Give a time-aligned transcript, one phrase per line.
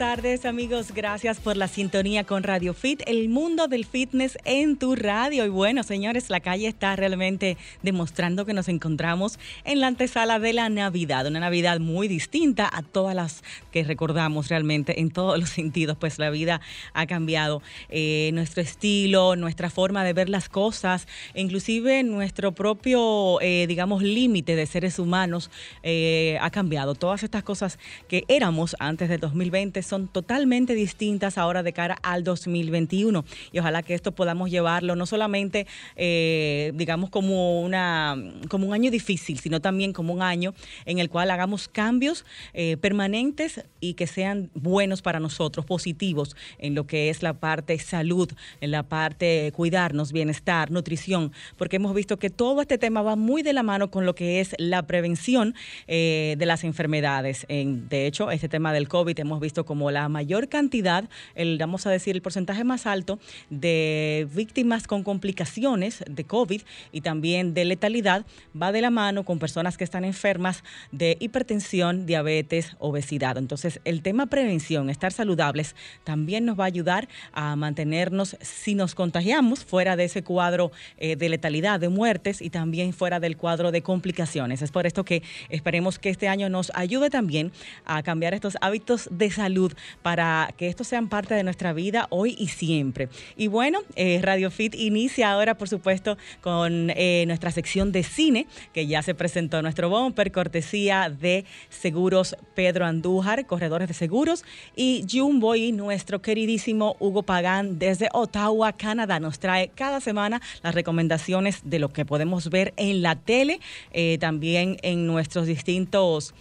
[0.00, 4.94] tardes amigos, gracias por la sintonía con Radio Fit, el mundo del fitness en tu
[4.94, 5.44] radio.
[5.44, 10.54] Y bueno, señores, la calle está realmente demostrando que nos encontramos en la antesala de
[10.54, 15.50] la Navidad, una Navidad muy distinta a todas las que recordamos realmente en todos los
[15.60, 16.62] sentidos, pues la vida
[16.94, 23.66] ha cambiado, eh, nuestro estilo, nuestra forma de ver las cosas, inclusive nuestro propio, eh,
[23.68, 25.50] digamos, límite de seres humanos
[25.82, 26.94] eh, ha cambiado.
[26.94, 27.78] Todas estas cosas
[28.08, 33.82] que éramos antes del 2020 son totalmente distintas ahora de cara al 2021 y ojalá
[33.82, 38.16] que esto podamos llevarlo no solamente, eh, digamos, como, una,
[38.48, 40.54] como un año difícil, sino también como un año
[40.86, 46.74] en el cual hagamos cambios eh, permanentes y que sean buenos para nosotros, positivos en
[46.74, 52.16] lo que es la parte salud, en la parte cuidarnos, bienestar, nutrición, porque hemos visto
[52.18, 55.54] que todo este tema va muy de la mano con lo que es la prevención
[55.88, 57.44] eh, de las enfermedades.
[57.48, 61.86] En, de hecho, este tema del COVID hemos visto como la mayor cantidad, el, vamos
[61.86, 67.64] a decir, el porcentaje más alto de víctimas con complicaciones de COVID y también de
[67.64, 68.26] letalidad
[68.60, 73.38] va de la mano con personas que están enfermas de hipertensión, diabetes, obesidad.
[73.38, 78.94] Entonces, el tema prevención, estar saludables, también nos va a ayudar a mantenernos, si nos
[78.94, 83.70] contagiamos, fuera de ese cuadro eh, de letalidad, de muertes y también fuera del cuadro
[83.70, 84.62] de complicaciones.
[84.62, 87.52] Es por esto que esperemos que este año nos ayude también
[87.84, 89.69] a cambiar estos hábitos de salud
[90.02, 93.08] para que estos sean parte de nuestra vida hoy y siempre.
[93.36, 98.46] Y bueno, eh, Radio Fit inicia ahora, por supuesto, con eh, nuestra sección de cine,
[98.72, 104.44] que ya se presentó nuestro bumper, cortesía de Seguros Pedro Andújar, corredores de seguros,
[104.76, 109.20] y Jumbo y nuestro queridísimo Hugo Pagán desde Ottawa, Canadá.
[109.20, 113.60] Nos trae cada semana las recomendaciones de lo que podemos ver en la tele,
[113.92, 116.34] eh, también en nuestros distintos,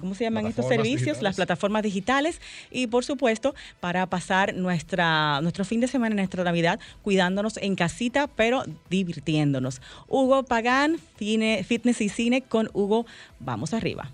[0.00, 1.20] ¿cómo se llaman estos servicios?
[1.20, 2.33] Las plataformas digitales
[2.70, 8.26] y por supuesto para pasar nuestra, nuestro fin de semana, nuestra Navidad, cuidándonos en casita,
[8.26, 9.80] pero divirtiéndonos.
[10.08, 13.06] Hugo Pagán, Fitness y Cine con Hugo,
[13.40, 14.10] vamos arriba.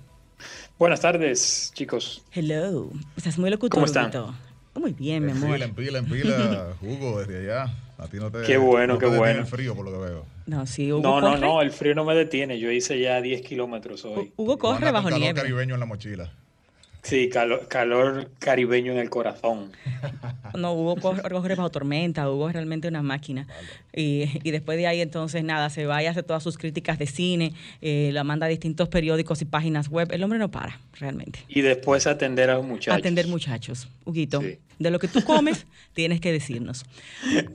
[0.78, 2.22] Buenas tardes, chicos.
[2.32, 2.90] Hello.
[3.16, 3.70] Estás muy locutor.
[3.74, 4.10] ¿Cómo están?
[4.74, 5.60] Muy bien, mi amor.
[5.60, 7.74] En pila, en pila, Hugo, desde allá.
[7.98, 9.40] A ti no te, qué bueno, qué bueno.
[9.40, 10.26] el frío, por lo que veo.
[10.46, 12.58] No, sí, Hugo no, no, no, el frío no me detiene.
[12.58, 14.32] Yo hice ya 10 kilómetros hoy.
[14.36, 15.34] Hugo corre bajo nieve.
[15.34, 16.32] caribeño en la mochila.
[17.02, 19.72] Sí, calor, calor, caribeño en el corazón.
[20.56, 23.46] No, Hugo corre bajo tormenta, Hugo es realmente una máquina.
[23.94, 27.06] Y, y, después de ahí entonces nada, se va y hace todas sus críticas de
[27.06, 30.08] cine, eh, la manda a distintos periódicos y páginas web.
[30.12, 31.40] El hombre no para, realmente.
[31.48, 32.98] Y después atender a los muchachos.
[32.98, 33.88] Atender muchachos.
[34.04, 34.58] Huguito, sí.
[34.78, 36.84] de lo que tú comes, tienes que decirnos.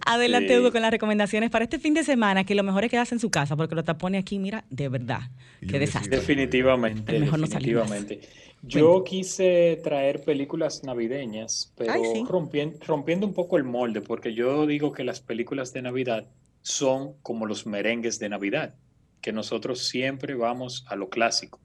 [0.06, 0.60] Adelante, sí.
[0.60, 3.20] Hugo, con las recomendaciones para este fin de semana, que lo mejor es quedarse en
[3.20, 5.22] su casa, porque lo tapone aquí, mira, de verdad,
[5.68, 6.18] qué desastre.
[6.18, 8.20] Definitivamente, mejor definitivamente.
[8.22, 12.24] No Yo quise traer películas navideñas, pero Ay, sí.
[12.28, 16.28] rompiendo, rompiendo un poco el molde, porque yo digo que las películas de Navidad
[16.62, 18.76] son como los merengues de Navidad,
[19.22, 21.60] que nosotros siempre vamos a lo clásico.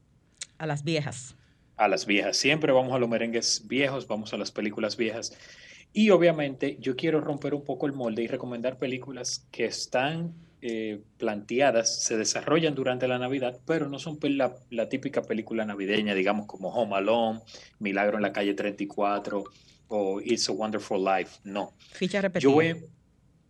[0.59, 1.37] A las viejas.
[1.77, 2.37] A las viejas.
[2.37, 5.34] Siempre vamos a los merengues viejos, vamos a las películas viejas.
[5.93, 11.00] Y obviamente yo quiero romper un poco el molde y recomendar películas que están eh,
[11.16, 16.47] planteadas, se desarrollan durante la Navidad, pero no son la, la, típica película navideña, digamos
[16.47, 17.41] como Home Alone,
[17.78, 19.44] Milagro en la calle 34
[19.88, 21.41] o It's a Wonderful Life.
[21.44, 21.72] No.
[21.93, 22.50] Ficha repetida.
[22.50, 22.76] Yo voy,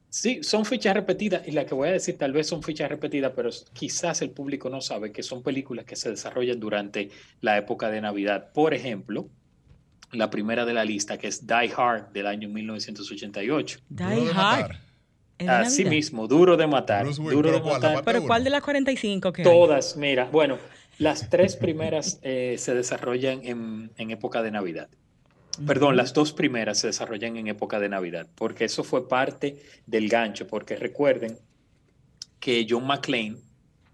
[0.09, 3.33] sí, son fichas repetidas y la que voy a decir tal vez son fichas repetidas,
[3.35, 7.11] pero quizás el público no sabe que son películas que se desarrollan durante
[7.41, 8.53] la época de Navidad.
[8.53, 9.29] Por ejemplo,
[10.13, 13.81] la primera de la lista, que es Die Hard del año 1988.
[13.89, 14.90] Die Hard.
[15.49, 17.05] Así mismo, duro de matar.
[17.05, 17.81] Bruce duro de ¿cuál?
[17.81, 18.05] matar.
[18.05, 19.49] Pero ¿cuál de las 45 que hay?
[19.49, 20.59] Todas, mira, bueno,
[20.99, 24.89] las tres primeras eh, se desarrollan en, en, época de Navidad.
[25.67, 30.09] Perdón, las dos primeras se desarrollan en época de Navidad, porque eso fue parte del
[30.09, 31.39] gancho, porque recuerden
[32.39, 33.37] que John McClane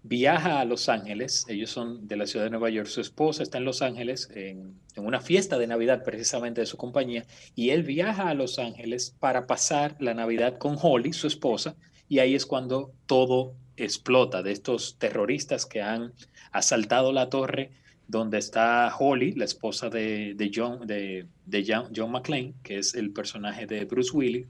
[0.07, 3.57] viaja a Los Ángeles, ellos son de la ciudad de Nueva York, su esposa está
[3.57, 7.25] en Los Ángeles en, una fiesta de Navidad precisamente de su compañía,
[7.55, 11.75] y él viaja a Los Ángeles para pasar la Navidad con Holly, su esposa,
[12.09, 16.13] y ahí es cuando todo explota de estos terroristas que han
[16.51, 17.71] asaltado la torre
[18.07, 22.95] donde está Holly, la esposa de, de John, de, de John, John McClane, que es
[22.95, 24.47] el personaje de Bruce Willis,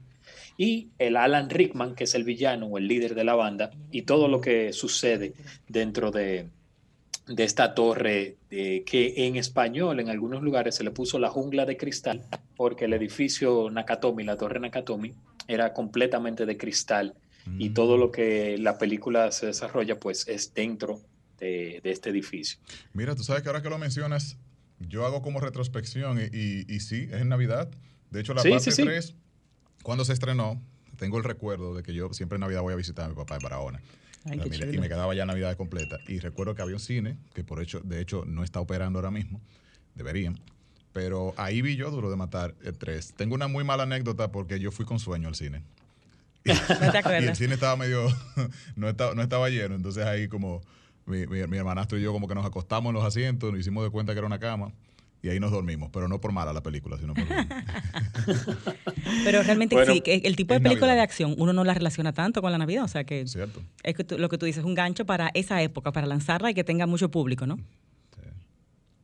[0.58, 4.02] y el Alan Rickman, que es el villano o el líder de la banda, y
[4.02, 5.32] todo lo que sucede
[5.68, 6.48] dentro de,
[7.28, 11.64] de esta torre, eh, que en español en algunos lugares se le puso la jungla
[11.64, 12.24] de cristal,
[12.56, 15.14] porque el edificio Nakatomi, la torre Nakatomi,
[15.46, 17.14] era completamente de cristal,
[17.46, 17.60] mm.
[17.60, 21.00] y todo lo que la película se desarrolla, pues es dentro
[21.38, 22.58] de, de, este edificio.
[22.94, 24.36] Mira, tú sabes que ahora que lo mencionas,
[24.80, 27.70] yo hago como retrospección y, y, sí, es en Navidad.
[28.10, 29.14] De hecho, la parte 3,
[29.82, 30.60] cuando se estrenó,
[30.96, 33.36] tengo el recuerdo de que yo siempre en Navidad voy a visitar a mi papá
[33.36, 33.80] en Barahona.
[34.26, 35.98] y me quedaba ya Navidad completa.
[36.06, 39.10] Y recuerdo que había un cine que por hecho, de hecho no está operando ahora
[39.10, 39.40] mismo,
[39.94, 40.38] deberían.
[40.92, 43.14] Pero ahí vi yo Duro de Matar el 3.
[43.14, 45.62] Tengo una muy mala anécdota porque yo fui con sueño al cine.
[46.44, 48.06] Y, el cine estaba medio,
[48.76, 50.62] no estaba, no estaba lleno, entonces ahí como
[51.04, 53.90] mi, mi, hermanastro y yo como que nos acostamos en los asientos, nos hicimos de
[53.90, 54.72] cuenta que era una cama
[55.22, 57.24] y ahí nos dormimos, pero no por mala la película, sino por...
[59.24, 62.52] pero realmente sí, el tipo de película de acción uno no la relaciona tanto con
[62.52, 63.62] la Navidad, o sea que Cierto.
[63.82, 66.54] es que lo que tú dices es un gancho para esa época, para lanzarla y
[66.54, 67.58] que tenga mucho público, ¿no?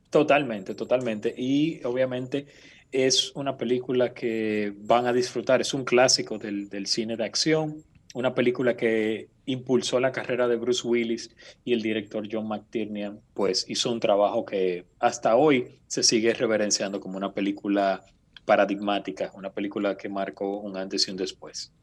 [0.09, 1.35] Totalmente, totalmente.
[1.37, 2.47] Y obviamente
[2.91, 7.83] es una película que van a disfrutar, es un clásico del, del cine de acción,
[8.15, 11.35] una película que impulsó la carrera de Bruce Willis
[11.65, 17.01] y el director John McTiernan, pues hizo un trabajo que hasta hoy se sigue reverenciando
[17.01, 18.05] como una película
[18.45, 21.73] paradigmática, una película que marcó un antes y un después.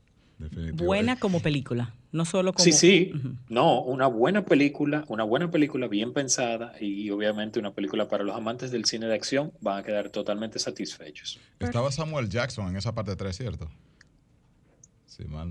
[0.73, 2.65] Buena como película, no solo como...
[2.65, 3.13] Sí, sí,
[3.51, 8.35] no, una buena película, una buena película bien pensada y obviamente una película para los
[8.35, 11.39] amantes del cine de acción van a quedar totalmente satisfechos.
[11.61, 13.69] Estaba Samuel Jackson en esa parte 3, ¿cierto?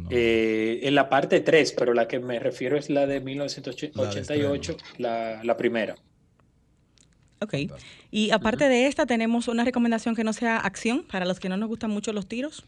[0.10, 5.44] Eh, en la parte 3, pero la que me refiero es la de 1988, la,
[5.44, 5.96] la, primera.
[7.40, 7.56] Ok.
[8.12, 11.58] Y aparte de esta, ¿tenemos una recomendación que no sea acción para los que no
[11.58, 12.66] nos gustan mucho los tiros?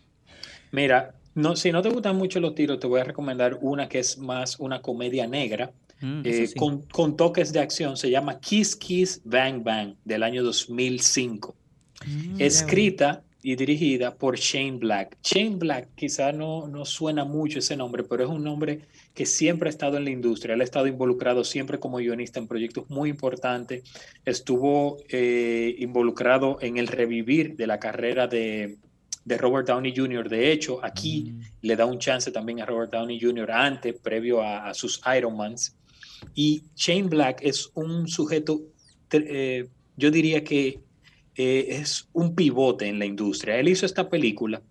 [0.72, 4.00] Mira, no, si no te gustan mucho los tiros, te voy a recomendar una que
[4.00, 5.72] es más una comedia negra.
[6.02, 10.44] Mm, eh, con, con, toques de acción, se llama Kiss Kiss Bang Bang del año
[10.44, 11.56] 2005.
[12.06, 15.18] Mm, Escrita y dirigida por Shane Black.
[15.22, 18.80] Shane Black quizá no, no suena mucho ese nombre, pero es un nombre
[19.14, 20.56] que siempre ha estado en la industria.
[20.56, 23.84] Él ha estado involucrado siempre como guionista en proyectos muy importantes.
[24.24, 28.78] Estuvo eh, involucrado en el revivir de la carrera de,
[29.26, 30.30] Robert Downey Jr.
[30.30, 31.42] De hecho, aquí mm.
[31.64, 33.52] le da un chance también a Robert Downey Jr.
[33.52, 35.76] antes, previo a, sus Iron Mans.
[36.34, 38.62] Y Shane Black es un sujeto,
[39.12, 39.68] eh,
[39.98, 40.80] yo diría que
[41.36, 43.60] eh, es un pivote en la industria.
[43.60, 44.62] Él hizo esta película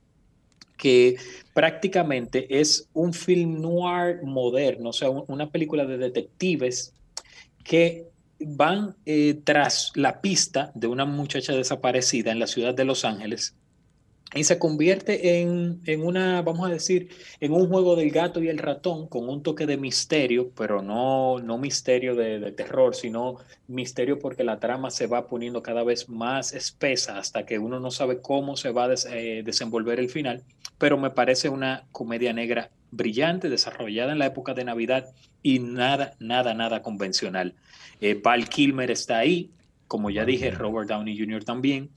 [0.77, 1.17] que
[1.55, 6.93] prácticamente es un film noir moderno, o sea, una película de detectives
[7.63, 8.09] que
[8.41, 13.55] van eh, tras la pista de una muchacha desaparecida en la ciudad de Los Ángeles
[14.35, 18.59] y se convierte en, una, vamos a decir, en un juego del gato y el
[18.59, 23.37] ratón con un toque de misterio, pero no, no misterio de, terror, sino
[23.69, 27.91] misterio porque la trama se va poniendo cada vez más espesa hasta que uno no
[27.91, 30.43] sabe cómo se va a eh, desenvolver el final,
[30.79, 35.09] pero me parece una comedia negra brillante, desarrollada en la época de Navidad
[35.43, 37.55] y nada, nada, nada convencional.
[38.01, 39.51] Eh, Val Kilmer está ahí,
[39.89, 41.45] como ya dije, Robert Downey Jr.
[41.45, 41.91] también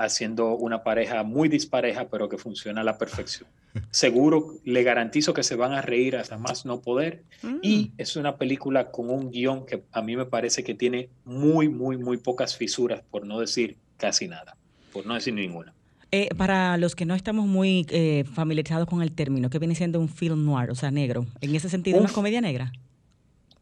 [0.00, 3.48] haciendo una pareja muy dispareja, pero que funciona a la perfección.
[3.90, 7.22] Seguro, le garantizo que se van a reír hasta más no poder.
[7.62, 7.92] Y mm.
[7.98, 11.98] es una película con un guion que a mí me parece que tiene muy, muy,
[11.98, 14.56] muy pocas fisuras, por no decir casi nada,
[14.92, 15.74] por no decir ninguna.
[16.12, 20.00] Eh, para los que no estamos muy eh, familiarizados con el término, ¿qué viene siendo
[20.00, 21.26] un film noir, o sea, negro?
[21.40, 22.72] ¿En ese sentido, una comedia negra?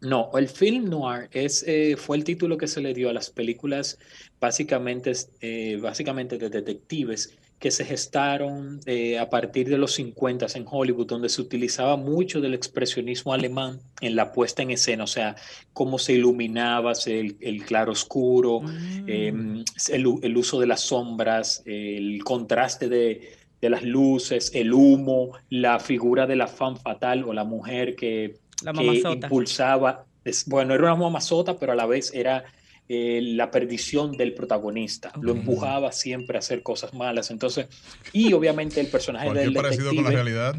[0.01, 3.31] No, el film noir es, eh, fue el título que se le dio a las
[3.31, 3.99] películas
[4.41, 10.65] básicamente, eh, básicamente de detectives que se gestaron eh, a partir de los 50 en
[10.71, 15.35] Hollywood, donde se utilizaba mucho del expresionismo alemán en la puesta en escena, o sea,
[15.73, 19.09] cómo se iluminaba el, el claro oscuro, mm.
[19.09, 25.81] em, el, uso de las sombras, el contraste de, de las luces, el humo, la
[25.81, 30.85] figura de la fan fatal o la mujer que la que impulsaba, es, bueno, era
[30.85, 32.45] una mamazota, pero a la vez era
[32.89, 35.13] eh, la perdición del protagonista.
[35.21, 37.31] Lo empujaba siempre a hacer cosas malas.
[37.31, 37.67] Entonces,
[38.13, 39.63] y obviamente el personaje del detective...
[39.63, 40.57] parecido con la realidad?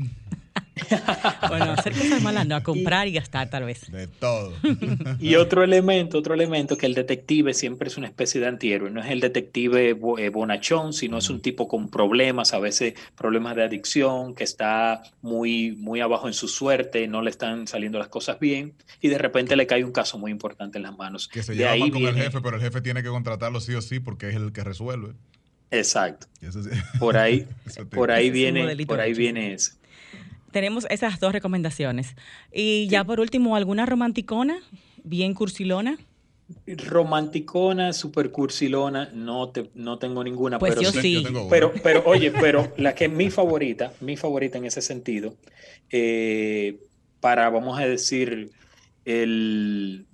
[1.50, 3.91] bueno, hacer cosas malas, no, a comprar y, gastar tal vez.
[3.91, 4.53] De todo.
[5.19, 8.89] y otro elemento, otro elemento que el detective siempre es una especie de antihéroe.
[8.89, 13.55] No es el detective eh, bonachón, sino es un tipo con problemas, a veces problemas
[13.55, 18.07] de adicción, que está muy, muy abajo en su suerte, no le están saliendo las
[18.07, 21.27] cosas bien, y de repente le cae un caso muy importante en las manos.
[21.27, 24.00] Que se lleva con el jefe, pero el jefe tiene que contratarlo sí o sí
[24.00, 25.13] porque es el que resuelve.
[25.71, 26.27] Exacto.
[27.00, 27.48] Por ahí,
[27.91, 29.78] por ahí viene, por ahí viene eso
[30.51, 32.15] tenemos esas dos recomendaciones.
[32.51, 34.60] Y ya por último, ¿alguna romanticona?
[35.03, 35.98] Bien cursilona.
[36.65, 40.58] Romanticona, super cursilona, no, te, no tengo ninguna.
[40.58, 41.24] Pues pero yo sí.
[41.50, 45.36] pero, pero, oye, pero la que es mi favorita, mi favorita en ese sentido,
[45.91, 46.79] eh,
[47.20, 48.50] para, vamos a decir,
[49.06, 50.08] el,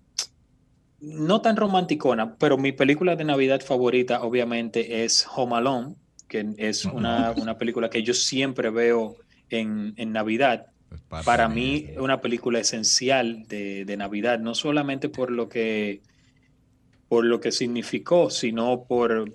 [0.99, 5.95] no tan romanticona, pero mi película de Navidad favorita obviamente es Home Alone,
[6.27, 9.15] que es una, una película que yo siempre veo
[9.49, 10.67] en, en Navidad.
[11.25, 16.01] Para mí, una película esencial de, de, Navidad, no solamente por lo que,
[17.09, 19.31] por lo que significó, sino por,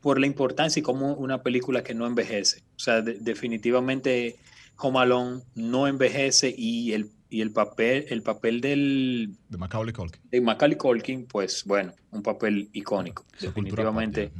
[0.00, 2.62] por la importancia y como una película que no envejece.
[2.76, 4.36] O sea, definitivamente
[4.78, 9.30] Home Alone no envejece y el y el papel, el papel del...
[9.48, 10.20] De Macaulay Culkin.
[10.30, 14.30] De Macaulay Culkin, pues bueno, un papel icónico, definitivamente.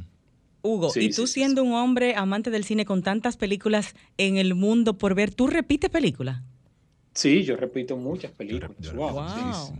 [0.63, 4.97] Hugo, y tú siendo un hombre amante del cine con tantas películas en el mundo
[4.97, 6.41] por ver, ¿tú repites películas?
[7.13, 8.71] Sí, yo repito muchas películas.
[8.95, 9.25] wow.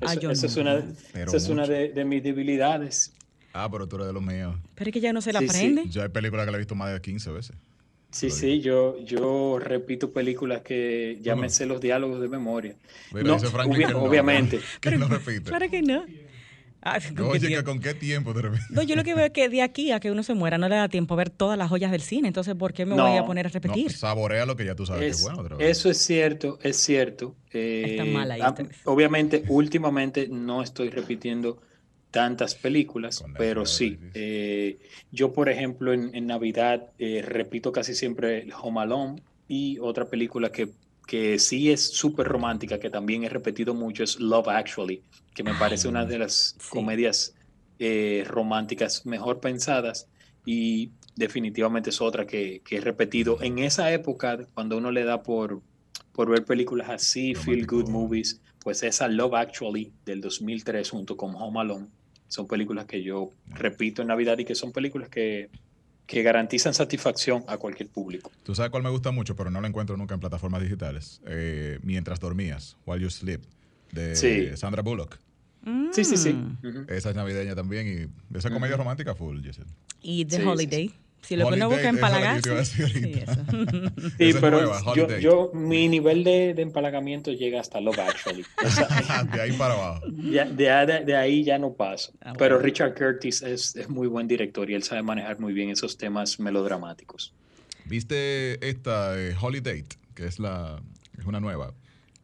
[0.02, 3.14] Esa es una, es una de, mis debilidades.
[3.54, 4.56] Ah, pero tú eres de los míos.
[4.76, 5.86] Pero es que ya no se la aprende.
[5.90, 7.56] Yo hay películas que la he visto más de 15 veces.
[8.12, 12.76] Sí, sí, yo, yo repito películas que ya me sé los diálogos de memoria.
[13.12, 14.60] no, obviamente.
[14.82, 15.50] ¿Qué no repite?
[15.50, 16.06] Claro que no.
[16.86, 17.00] Ah,
[17.30, 18.70] oye, ¿con qué tiempo te repites?
[18.70, 20.68] No, yo lo que veo es que de aquí a que uno se muera no
[20.68, 22.28] le da tiempo a ver todas las joyas del cine.
[22.28, 23.86] Entonces, ¿por qué me voy a poner a repetir?
[23.86, 25.42] No, saborea lo que ya tú sabes que es bueno.
[25.42, 25.70] Otra vez.
[25.70, 27.36] Eso es cierto, es cierto.
[27.52, 28.42] Eh, Está mal ahí.
[28.42, 28.54] Ah,
[28.86, 31.62] obviamente, últimamente no estoy repitiendo
[32.12, 33.98] tantas películas, pero sí.
[34.14, 34.78] Eh,
[35.12, 40.70] yo, por ejemplo, en, Navidad eh, repito casi siempre Home Alone y otra película que,
[41.08, 45.02] que sí es súper romántica, que también he repetido mucho, es Love Actually,
[45.34, 47.36] que me parece una de las comedias
[47.80, 50.08] eh, románticas mejor pensadas
[50.46, 53.42] y definitivamente es otra que, que, he repetido.
[53.42, 55.62] En esa época, cuando uno le da por,
[56.14, 61.36] por ver películas así, feel good movies, pues esa Love Actually del 2003 junto con
[61.36, 61.88] Home Alone
[62.34, 65.50] son películas que yo repito en Navidad y que son películas que,
[66.08, 68.32] garantizan satisfacción a cualquier público.
[68.44, 71.22] Tú sabes cuál me gusta mucho, pero no la encuentro nunca en plataformas digitales.
[71.26, 73.42] Eh, Mientras dormías, While You Sleep,
[73.92, 75.20] de Sandra Bullock.
[75.92, 76.36] Sí, sí, sí.
[76.90, 79.40] Esa es navideña también y esa comedia romántica full,
[80.02, 80.94] Y The Holiday.
[81.24, 82.66] Si lo que uno busca empalagarse.
[82.66, 88.46] Sí, pero yo, mi nivel de, empalagamiento llega hasta Love Actually.
[89.34, 90.06] de ahí para abajo.
[90.10, 92.12] de, ahí ya no paso.
[92.22, 95.70] Ah, pero Richard Curtis es, es, muy buen director y él sabe manejar muy bien
[95.70, 97.34] esos temas melodramáticos.
[97.86, 100.82] ¿Viste esta eh, Holiday, que es, la,
[101.18, 101.74] es una nueva,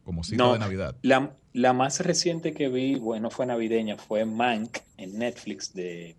[0.04, 0.96] como cita de Navidad?
[1.02, 6.16] La, la más reciente que vi, bueno, fue navideña, fue Mank en Netflix de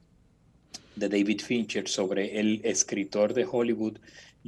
[1.01, 3.97] de David Fincher sobre el escritor de Hollywood,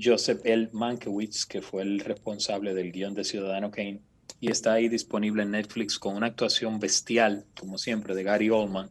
[0.02, 0.70] Joseph L.
[0.72, 4.02] Mankiewicz, que fue el responsable del guion de Ciudadano Kane,
[4.40, 8.90] y está ahí disponible en Netflix con una actuación bestial, como siempre, de Gary Oldman.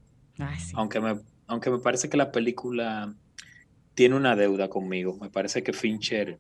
[0.75, 3.14] aunque, me, aunque me parece que la película
[3.95, 5.16] tiene una deuda conmigo.
[5.21, 6.38] Me parece que Fincher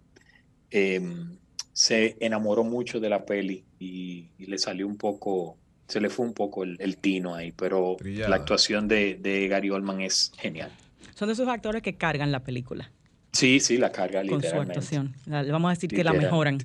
[0.70, 1.36] em,
[1.72, 6.34] se enamoró mucho de la peli y, le salió un poco, se le fue un
[6.34, 10.72] poco el, tino ahí, pero la actuación de, de Gary Oldman es genial.
[11.14, 12.90] Son de esos actores que cargan la película.
[13.32, 15.14] Sí, sí, la carga Con su actuación.
[15.26, 16.58] Vamos a decir que la mejoran.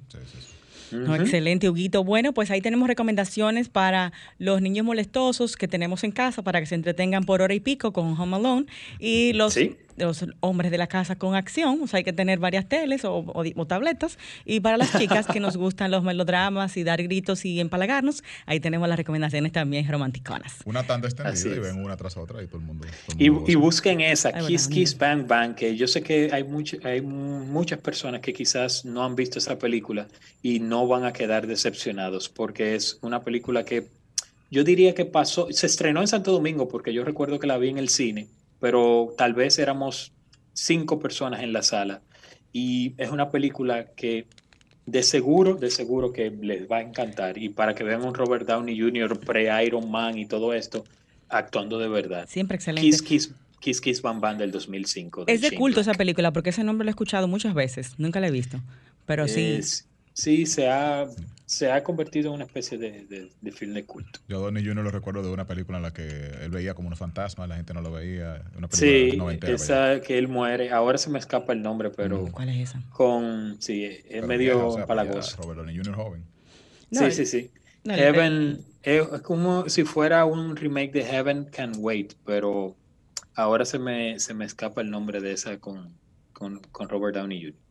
[0.92, 2.04] excelente, Huguito.
[2.04, 6.66] Bueno, pues ahí tenemos recomendaciones para los niños molestosos que tenemos en casa para que
[6.66, 8.66] se entretengan por hora y pico con Home Alone
[9.00, 9.58] y los
[9.98, 13.66] los hombres de la casa con acción, o sea, hay que tener varias teles o,
[13.68, 14.18] tabletas.
[14.46, 18.60] Y para las chicas que nos gustan los melodramas y dar gritos y empalagarnos, ahí
[18.60, 20.60] tenemos las recomendaciones también romanticonas.
[20.66, 22.88] Una tanda extendida y ven una tras otra y todo el mundo.
[23.18, 26.46] y, busquen esa, Kiss Kiss Bang Bang, que yo sé que hay,
[26.84, 30.08] hay muchas personas que quizás no han visto esa película
[30.42, 33.88] y no van a quedar decepcionados porque es una película que
[34.50, 37.70] yo diría que pasó, se estrenó en Santo Domingo porque yo recuerdo que la vi
[37.70, 38.28] en el cine
[38.60, 40.14] pero tal vez éramos
[40.54, 42.02] cinco personas en la sala.
[42.52, 44.26] Y es una película que
[44.86, 47.38] de seguro, de seguro que les va a encantar.
[47.38, 49.20] Y para que vean un Robert Downey Jr.
[49.20, 50.84] pre-Iron Man y todo esto,
[51.30, 52.26] actuando de verdad.
[52.28, 52.90] Siempre excelente.
[52.90, 55.26] Kiss Kiss, Kiss, Kiss Bam Bam del 2005.
[55.28, 57.96] es de culto esa película, porque ese nombre lo he escuchado muchas veces.
[57.98, 58.62] Nunca la he visto.
[59.06, 59.60] Pero sí.
[60.14, 61.06] Sí, se ha
[61.48, 64.20] se ha convertido en una especie de, de, film de culto.
[64.28, 64.84] Yo a Donnie Jr.
[64.84, 66.06] lo recuerdo de una película en la que
[66.42, 68.44] él veía como unos fantasmas, la gente no lo veía.
[68.58, 70.72] Una sí, esa que él muere.
[70.72, 72.24] Ahora se me escapa el nombre, pero.
[72.24, 72.32] Mm.
[72.32, 72.84] ¿Cuál es esa?
[72.90, 73.56] Con.
[73.62, 75.42] Sí, es medio palagoso.
[75.42, 75.96] Robert Downey Jr.
[75.96, 76.26] joven.
[76.92, 77.52] sí, sí, sí.
[77.86, 78.60] Heaven.
[78.84, 82.76] Es como si fuera un remake de Heaven Can Wait, pero
[83.36, 85.94] ahora se me, se me escapa el nombre de esa con,
[86.34, 87.67] con, con Robert Downey Jr.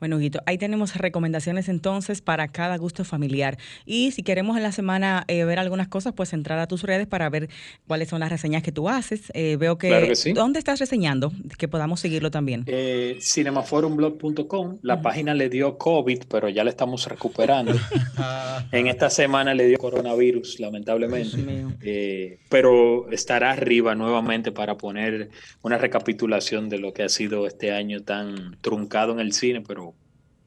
[0.00, 3.58] Bueno, Guito, ahí tenemos recomendaciones entonces para cada gusto familiar.
[3.84, 7.06] Y si queremos en la semana eh, ver algunas cosas, pues entrar a tus redes
[7.06, 7.48] para ver
[7.86, 9.30] cuáles son las reseñas que tú haces.
[9.34, 11.32] Eh, veo que, ¿Dónde estás reseñando?
[11.56, 12.64] Que podamos seguirlo también.
[12.66, 14.78] Eh, cinemaforumblog.com.
[14.82, 17.72] La página le dio COVID, pero ya la estamos recuperando.
[18.72, 21.66] en esta semana le dio coronavirus, lamentablemente.
[21.82, 25.30] Eh, pero estará arriba nuevamente para poner
[25.62, 29.87] una recapitulación de lo que ha sido este año tan truncado en el cine, pero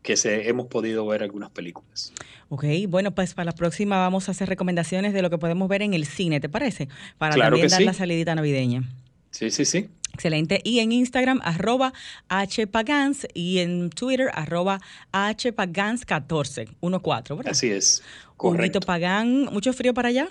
[0.02, 2.14] que se, hemos podido ver algunas películas.
[2.50, 5.82] Ok, bueno, pues para la próxima vamos a hacer recomendaciones de lo que podemos ver
[5.82, 6.90] en el cine, ¿te parece?
[7.18, 8.84] Para también dar la salidita navideña.
[9.30, 9.90] Sí, sí, sí.
[10.14, 10.60] Excelente.
[10.64, 11.94] Y en Instagram, arroba
[12.28, 14.82] hpagans y en Twitter, arroba
[15.14, 17.52] hpagans14, 14, ¿verdad?
[17.52, 18.04] Así es.
[18.36, 18.80] Correcto.
[18.80, 20.28] Un pagán, ¿mucho frío para allá?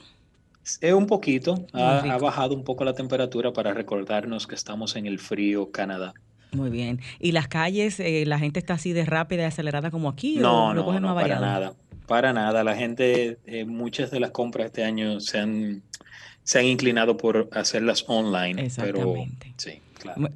[0.80, 1.66] Es un poquito.
[1.72, 6.12] Ha, ha, bajado un poco la temperatura para recordarnos que estamos en el frío Canadá.
[6.52, 7.00] Muy bien.
[7.18, 10.36] ¿Y las calles, eh, la gente está así de rápida y acelerada como aquí?
[10.36, 11.74] No, no, no, para nada.
[12.06, 12.64] Para nada.
[12.64, 15.82] La gente, eh, muchas de las compras este año se han,
[16.42, 18.62] se han inclinado por hacerlas online.
[18.62, 19.36] Exactamente.
[19.40, 19.80] Pero, sí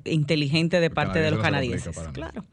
[0.05, 1.97] inteligente de parte de los canadienses.
[2.13, 2.45] Claro.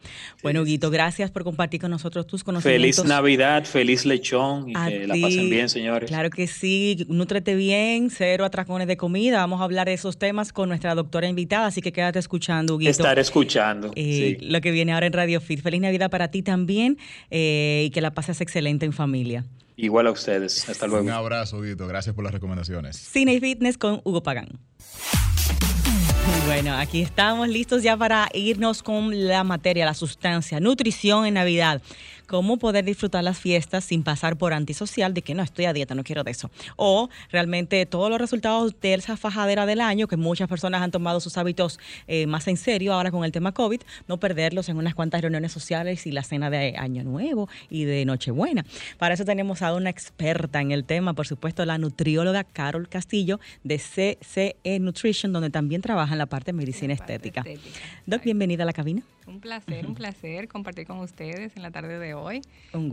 [0.44, 2.98] Bueno, Guito, gracias por compartir con nosotros tus conocimientos.
[2.98, 6.10] Feliz Navidad, feliz lechón y que la pasen bien, señores.
[6.10, 9.38] Claro que sí, nútrete bien, cero atracones de comida.
[9.38, 12.92] Vamos a hablar de esos temas con nuestra doctora invitada, así que quédate escuchando, Guito.
[12.92, 13.92] Estar escuchando.
[13.96, 15.62] Eh, lo que viene ahora en Radio Fit.
[15.62, 16.98] Feliz Navidad para ti también
[17.30, 19.46] eh, y que la pases excelente en familia.
[19.78, 20.70] Igual a ustedes.
[20.70, 21.06] Hasta luego.
[21.06, 21.88] Un abrazo, Guito.
[21.88, 22.98] Gracias por las recomendaciones.
[22.98, 24.60] Cine y Fitness con Hugo Pagán.
[26.46, 31.82] Bueno, aquí estamos listos ya para irnos con la materia, la sustancia, nutrición en Navidad
[32.32, 35.96] cómo poder disfrutar las fiestas sin pasar por antisocial de que no estoy a dieta,
[35.96, 36.50] no quiero de eso.
[36.78, 41.20] O realmente todos los resultados de esa fajadera del año, que muchas personas han tomado
[41.20, 44.96] sus hábitos eh, más en serio ahora con el tema COVID, no perderlos en unas
[44.96, 48.64] cuantas reuniones sociales y la cena de Año Nuevo y de Nochebuena.
[48.98, 53.42] Para eso tenemos a una experta en el tema, por supuesto, la nutrióloga Carol Castillo
[53.66, 57.42] de CCE Nutrition, donde también trabaja en la parte de medicina estética.
[57.42, 57.80] estética.
[58.06, 59.04] Doc, bienvenida a la cabina.
[59.32, 62.42] Un placer, un placer compartir con ustedes en la tarde de hoy.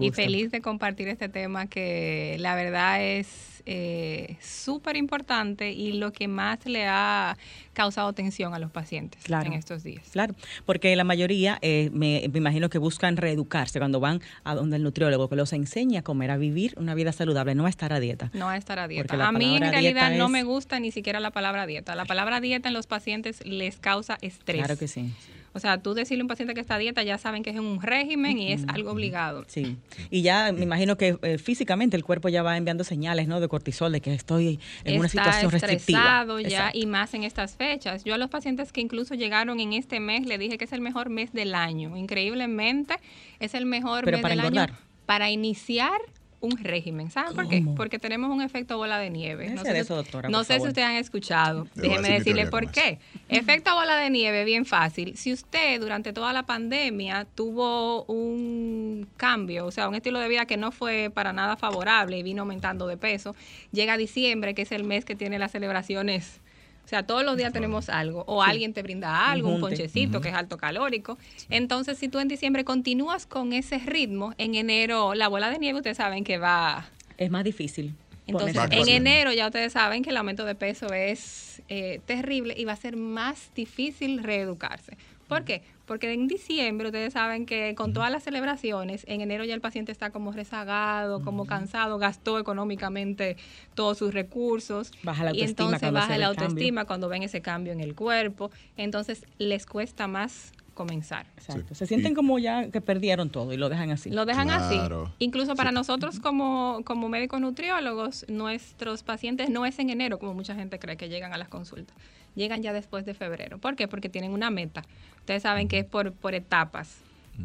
[0.00, 6.12] Y feliz de compartir este tema que la verdad es eh, súper importante y lo
[6.12, 7.36] que más le ha
[7.72, 10.04] causado tensión a los pacientes en estos días.
[10.12, 14.84] Claro, porque la mayoría, eh, me, imagino que buscan reeducarse cuando van a donde el
[14.84, 17.98] nutriólogo, que los enseña a comer, a vivir una vida saludable, no a estar a
[17.98, 18.30] dieta.
[18.32, 19.26] No a estar a dieta.
[19.26, 21.96] A mí en realidad no me gusta ni siquiera la palabra dieta.
[21.96, 24.58] La palabra dieta en los pacientes les causa estrés.
[24.58, 25.12] Claro que sí.
[25.52, 27.58] O sea, tú decirle a un paciente que está a dieta, ya saben que es
[27.58, 29.44] un régimen y es algo obligado.
[29.46, 29.76] Sí.
[30.10, 33.40] Y ya me imagino que eh, físicamente el cuerpo ya va enviando señales, ¿no?
[33.40, 36.26] De cortisol, de que estoy en una situación restrictiva.
[36.46, 38.04] ya y más en estas fechas.
[38.04, 40.80] Yo a los pacientes que incluso llegaron en este mes le dije que es el
[40.80, 41.96] mejor mes del año.
[41.96, 42.94] Increíblemente
[43.40, 44.66] es el mejor mes del año
[45.06, 45.98] para iniciar
[46.40, 47.10] un régimen.
[47.10, 47.64] ¿Saben por qué?
[47.76, 49.50] Porque tenemos un efecto bola de nieve.
[49.50, 49.84] No sé,
[50.28, 51.66] no sé si ustedes han escuchado.
[51.74, 52.98] Déjenme decirle por qué.
[53.28, 55.16] Efecto bola de nieve, bien fácil.
[55.16, 60.46] Si usted durante toda la pandemia tuvo un cambio, o sea, un estilo de vida
[60.46, 63.34] que no fue para nada favorable y vino aumentando de peso,
[63.72, 66.40] llega diciembre, que es el mes que tiene las celebraciones
[66.88, 70.30] o sea, todos los días tenemos algo, o alguien te brinda algo, un, ponchecito que
[70.30, 71.18] es alto calórico.
[71.50, 75.80] Entonces, si tú en diciembre continúas con ese ritmo, en enero la bola de nieve
[75.80, 76.88] ustedes saben que va...
[77.18, 77.94] Es más difícil.
[78.26, 82.64] Entonces, en enero ya ustedes saben que el aumento de peso es eh, terrible y
[82.64, 84.96] va a ser más difícil reeducarse.
[85.28, 85.60] ¿Por qué?
[85.88, 89.90] Porque en diciembre ustedes saben que con todas las celebraciones, en enero ya el paciente
[89.90, 93.38] está como rezagado, como cansado, gastó económicamente
[93.74, 94.92] todos sus recursos.
[95.02, 95.46] Baja la autoestima.
[95.46, 98.50] Y entonces baja la autoestima cuando ven ese cambio en el cuerpo.
[98.76, 101.26] Entonces les cuesta más comenzar.
[101.38, 101.74] Exacto.
[101.74, 104.10] Se sienten como ya que perdieron todo y lo dejan así.
[104.10, 104.78] Lo dejan así.
[105.18, 110.54] Incluso para nosotros como, como médicos nutriólogos, nuestros pacientes no es en enero, como mucha
[110.54, 111.96] gente cree que llegan a las consultas
[112.38, 113.58] llegan ya después de febrero.
[113.58, 113.88] ¿Por qué?
[113.88, 114.84] Porque tienen una meta.
[115.28, 116.88] Ustedes saben que es por, por etapas.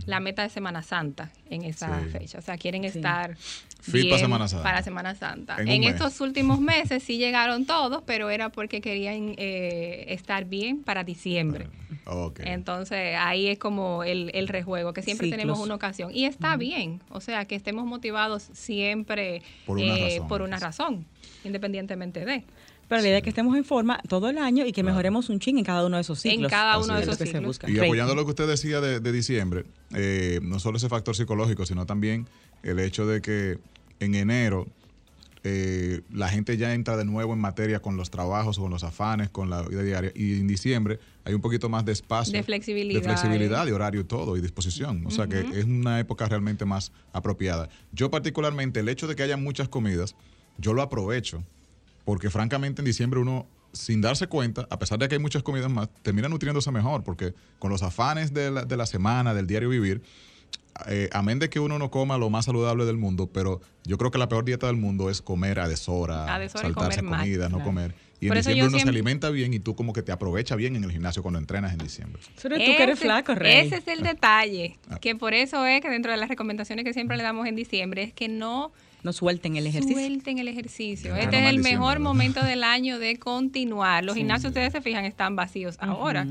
[0.06, 2.40] La meta de Semana Santa en esa fecha.
[2.40, 3.36] O sea, quieren estar
[3.88, 4.64] bien para Semana Santa.
[4.64, 5.58] Para Semana Santa.
[5.60, 11.04] En, estos últimos meses sí llegaron todos, pero era porque querían eh, estar bien para
[11.04, 11.68] diciembre.
[12.46, 16.10] Entonces ahí es como el, el rejuego, que siempre tenemos una ocasión.
[16.16, 20.58] Y está bien, o sea, que estemos motivados siempre por una, eh, razón, por una
[20.58, 21.06] razón,
[21.44, 22.46] independientemente de.
[22.94, 25.40] Pero la idea es que estemos en forma todo el año y que mejoremos un
[25.40, 26.44] ching en cada uno de esos ciclos.
[26.44, 27.60] En cada uno de esos ciclos.
[27.68, 31.88] Y apoyando lo que usted decía de, diciembre, eh, no solo ese factor psicológico, sino
[31.88, 32.28] también
[32.62, 33.58] el hecho de que
[34.00, 34.68] en enero
[35.44, 39.32] eh, la gente ya entra de nuevo en materia con los trabajos, con los afanes,
[39.32, 40.12] con la vida diaria.
[40.14, 42.32] Y en diciembre hay un poquito más de espacio.
[42.32, 43.02] De flexibilidad.
[43.02, 45.04] De flexibilidad, de horario y todo, y disposición.
[45.08, 47.70] O sea que es una época realmente más apropiada.
[47.92, 50.16] Yo particularmente, el hecho de que haya muchas comidas,
[50.60, 51.44] yo lo aprovecho,
[52.06, 55.70] porque francamente en diciembre uno sin darse cuenta, a pesar de que hay muchas comidas
[55.70, 59.70] más, termina nutriéndose mejor, porque con los afanes de la, de la semana, del diario
[59.70, 60.04] vivir,
[60.88, 64.12] eh, amén de que uno no coma lo más saludable del mundo, pero yo creo
[64.12, 67.94] que la peor dieta del mundo es comer a deshora, a saltarse comida, no comer.
[68.20, 70.84] Y en diciembre uno se alimenta bien y tú como que te aprovecha bien en
[70.84, 72.22] el gimnasio cuando entrenas en diciembre.
[72.42, 73.68] Pero tú que eres flaco, Rey.
[73.68, 74.98] Ese es el detalle, ah.
[75.00, 78.04] que por eso es que dentro de las recomendaciones que siempre le damos en diciembre
[78.04, 78.72] es que no
[79.04, 79.98] no suelten el ejercicio.
[79.98, 81.16] Suelten el ejercicio.
[81.16, 84.04] Este es el mejor momento del año de continuar.
[84.06, 86.26] Los gimnasios, ustedes se fijan, están vacíos ahora.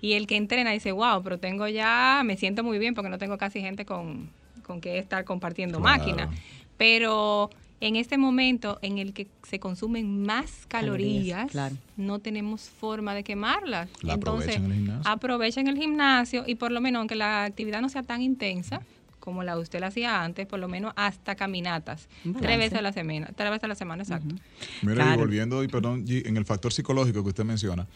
[0.00, 3.18] Y el que entrena dice, wow, pero tengo ya, me siento muy bien porque no
[3.18, 4.30] tengo casi gente con,
[4.62, 6.30] con que estar compartiendo máquina.
[6.78, 11.52] Pero en este momento en el que se consumen más calorías,
[11.98, 13.90] no tenemos forma de quemarlas.
[14.02, 15.10] Entonces, aprovechen el, gimnasio.
[15.12, 18.80] aprovechen el gimnasio y por lo menos, aunque la actividad no sea tan intensa,
[19.24, 22.08] como la usted la hacía antes, por lo menos hasta caminatas,
[22.40, 24.34] tres veces a la semana, tres veces a la semana, exacto.
[24.82, 27.86] Mira, y volviendo, y perdón, en el factor psicológico que usted menciona,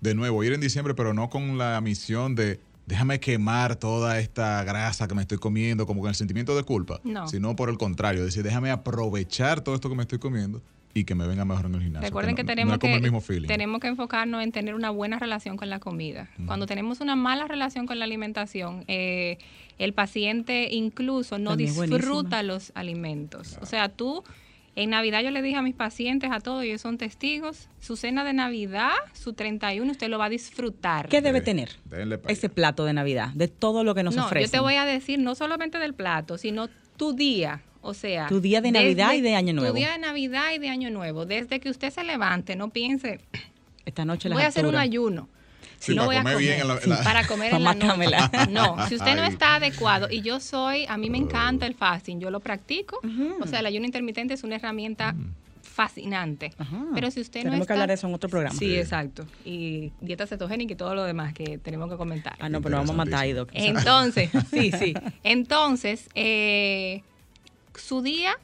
[0.00, 4.64] de nuevo, ir en diciembre, pero no con la misión de déjame quemar toda esta
[4.64, 8.24] grasa que me estoy comiendo, como con el sentimiento de culpa, sino por el contrario,
[8.24, 10.60] decir, déjame aprovechar todo esto que me estoy comiendo
[10.94, 12.06] y que me venga mejor en el gimnasio.
[12.06, 13.00] Recuerden que, tenemos, que,
[13.46, 16.28] tenemos que enfocarnos en tener una buena relación con la comida.
[16.46, 19.38] Cuando tenemos una mala relación con la alimentación, eh,
[19.78, 23.58] el paciente incluso no disfruta los alimentos.
[23.60, 24.22] O sea, tú...
[24.74, 28.24] En Navidad yo le dije a mis pacientes, a todos, ellos son testigos, su cena
[28.24, 31.10] de Navidad, su 31, usted lo va a disfrutar.
[31.10, 31.76] ¿Qué debe tener
[32.26, 34.46] ese plato de Navidad, de todo lo que nos ofrece?
[34.46, 37.60] Yo te voy a decir no solamente del plato, sino tu día.
[37.82, 39.72] O sea, tu día de Navidad y de Año Nuevo.
[39.72, 41.26] Tu día de Navidad y de Año Nuevo.
[41.26, 43.20] Desde que usted se levante, no piense,
[43.84, 45.28] esta noche voy a hacer un ayuno.
[45.78, 46.62] si no voy a comer,
[47.02, 48.38] para comer en la noche.
[48.50, 52.20] No, si usted no está adecuado y yo soy, a mí me encanta el fasting,
[52.20, 53.00] yo lo practico.
[53.40, 55.14] O sea, el ayuno intermitente es una herramienta
[55.72, 56.52] fascinante.
[56.94, 57.66] Pero si usted tenemos no está...
[57.66, 58.56] que hablar de eso en otro programa.
[58.56, 59.26] Sí, exacto.
[59.44, 62.36] Y dieta cetogénica y todo lo demás que tenemos que comentar.
[62.38, 64.94] Ah, no, pero vamos a matar ahí, Entonces, sí, sí.
[65.24, 67.02] Entonces, eh,
[67.74, 68.38] su día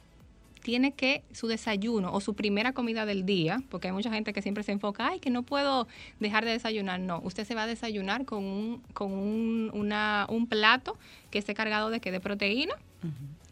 [0.61, 4.41] tiene que, su desayuno o su primera comida del día, porque hay mucha gente que
[4.41, 5.87] siempre se enfoca, ay, que no puedo
[6.19, 6.99] dejar de desayunar.
[6.99, 10.97] No, usted se va a desayunar con un, con un, una, un plato
[11.31, 12.75] que esté cargado de, que de proteína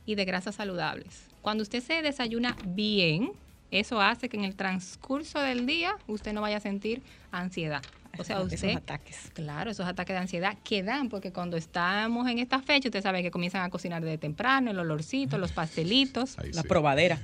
[0.05, 1.27] y de grasas saludables.
[1.41, 3.31] Cuando usted se desayuna bien,
[3.71, 7.01] eso hace que en el transcurso del día usted no vaya a sentir
[7.31, 7.81] ansiedad.
[8.19, 9.31] O sea, usted, esos ataques.
[9.33, 13.21] Claro, esos ataques de ansiedad que dan, porque cuando estamos en esta fecha, usted sabe
[13.21, 16.37] que comienzan a cocinar de temprano, el olorcito, los pastelitos.
[16.53, 17.19] la probadera.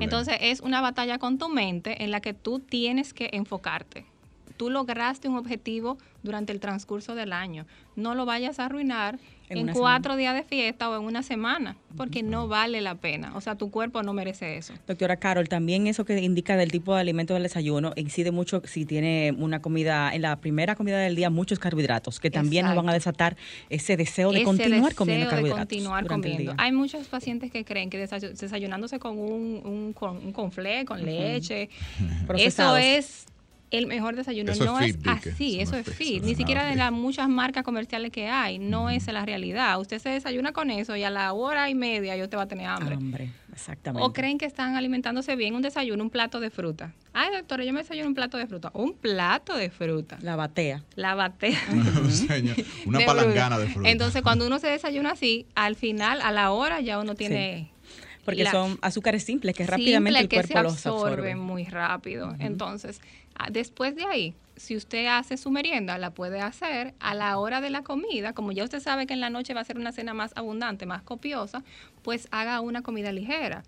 [0.00, 4.04] Entonces, es una batalla con tu mente en la que tú tienes que enfocarte.
[4.56, 7.66] Tú lograste un objetivo durante el transcurso del año.
[7.96, 12.22] No lo vayas a arruinar en, cuatro días de fiesta o en una semana, porque
[12.22, 13.32] no vale la pena.
[13.36, 14.74] O sea, tu cuerpo no merece eso.
[14.86, 18.84] Doctora Carol, también eso que indica del tipo de alimento del desayuno incide mucho si
[18.84, 22.88] tiene una comida, en la primera comida del día, muchos carbohidratos, que también nos van
[22.88, 23.36] a desatar
[23.68, 25.68] ese deseo de continuar comiendo carbohidratos.
[25.68, 26.54] De continuar comiendo.
[26.58, 31.68] Hay muchos pacientes que creen que desayunándose con un, un, con, un conflé, con leche,
[32.36, 33.26] eso es
[33.78, 34.52] el mejor desayuno.
[34.54, 36.22] no es, así, eso, es fit.
[36.22, 39.80] Ni siquiera de las muchas marcas comerciales que hay, no es la realidad.
[39.80, 42.48] Usted se desayuna con eso y a la hora y media yo te va a
[42.48, 42.94] tener hambre.
[42.94, 44.06] Hambre, exactamente.
[44.06, 46.92] O creen que están alimentándose bien un desayuno, un plato de fruta.
[47.12, 48.70] Ay, doctora, yo me desayuno un plato de fruta.
[48.74, 50.18] Un plato de fruta.
[50.20, 50.82] La batea.
[50.96, 51.60] La batea.
[52.86, 53.88] Una palangana de fruta.
[53.88, 57.70] Entonces, cuando uno se desayuna así, al final, a la hora, ya uno tiene...
[58.24, 61.34] Porque son azúcares simples que rápidamente el cuerpo los absorbe.
[61.34, 62.34] muy rápido.
[62.38, 63.00] Entonces,
[63.50, 67.70] después de ahí, si usted hace su merienda, la puede hacer a la hora de
[67.70, 68.32] la comida.
[68.32, 70.86] Como ya usted sabe que en la noche va a ser una cena más abundante,
[70.86, 71.64] más copiosa,
[72.02, 73.64] pues haga una comida ligera.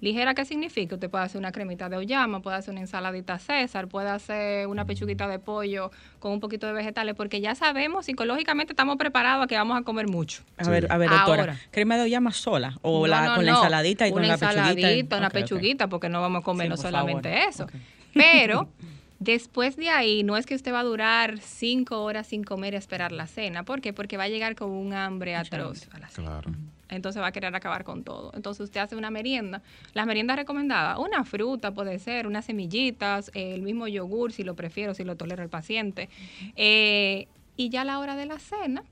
[0.00, 0.94] ¿Ligera qué significa?
[0.94, 4.84] Usted puede hacer una cremita de oyama, puede hacer una ensaladita César, puede hacer una
[4.84, 9.46] pechuguita de pollo con un poquito de vegetales, porque ya sabemos, psicológicamente estamos preparados a
[9.48, 10.42] que vamos a comer mucho.
[10.56, 14.12] A ver, a ver, doctora, ¿crema de oyama sola o la, con la ensaladita y
[14.12, 14.60] con la pechuguita?
[14.60, 17.66] Una ensaladita, una pechuguita, porque no vamos a comer no solamente eso.
[18.14, 18.68] Pero
[19.20, 22.76] Después de ahí, no es que usted va a durar cinco horas sin comer y
[22.76, 23.64] esperar la cena.
[23.64, 23.92] ¿Por qué?
[23.92, 26.40] Porque va a llegar con un hambre atroz a la cena.
[26.40, 26.52] Claro.
[26.88, 28.30] Entonces va a querer acabar con todo.
[28.34, 29.60] Entonces usted hace una merienda.
[29.92, 34.94] Las meriendas recomendadas, una fruta puede ser, unas semillitas, el mismo yogur si lo prefiero,
[34.94, 36.08] si lo tolera el paciente.
[36.54, 37.26] Eh,
[37.56, 38.84] y ya a la hora de la cena,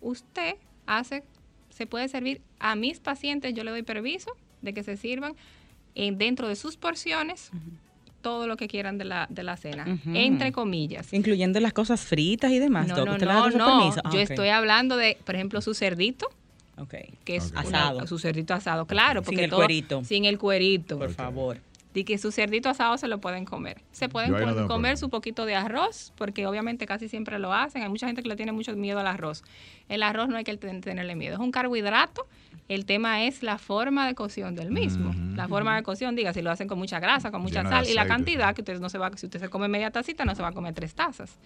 [0.00, 1.24] usted hace,
[1.68, 5.36] se puede servir a mis pacientes, yo le doy permiso de que se sirvan
[5.94, 7.52] dentro de sus porciones
[8.24, 11.12] todo lo que quieran de la, de la cena, entre comillas.
[11.12, 12.88] Incluyendo las cosas fritas y demás.
[12.88, 13.94] No, no, no, no.
[14.02, 16.26] Ah, Yo estoy hablando de, por ejemplo, su cerdito.
[16.76, 17.14] Okay.
[17.24, 18.04] Que es asado.
[18.08, 19.22] su cerdito asado, claro.
[19.22, 20.04] Porque sin el cuerito.
[20.04, 20.98] Sin el cuerito.
[20.98, 21.58] Por favor
[21.94, 23.80] y que su cerdito asado se lo pueden comer.
[23.92, 24.34] Se pueden
[24.66, 27.82] comer su poquito de arroz, porque obviamente casi siempre lo hacen.
[27.82, 29.44] Hay mucha gente que le tiene mucho miedo al arroz.
[29.88, 31.34] El arroz no hay que tenerle miedo.
[31.34, 32.26] Es un carbohidrato.
[32.68, 35.14] El tema es la forma de cocción del mismo.
[35.36, 37.94] La forma de cocción, diga, si lo hacen con mucha grasa, con mucha sal, y
[37.94, 40.42] la cantidad que usted no se va, si usted se come media tacita, no se
[40.42, 41.38] va a comer tres tazas.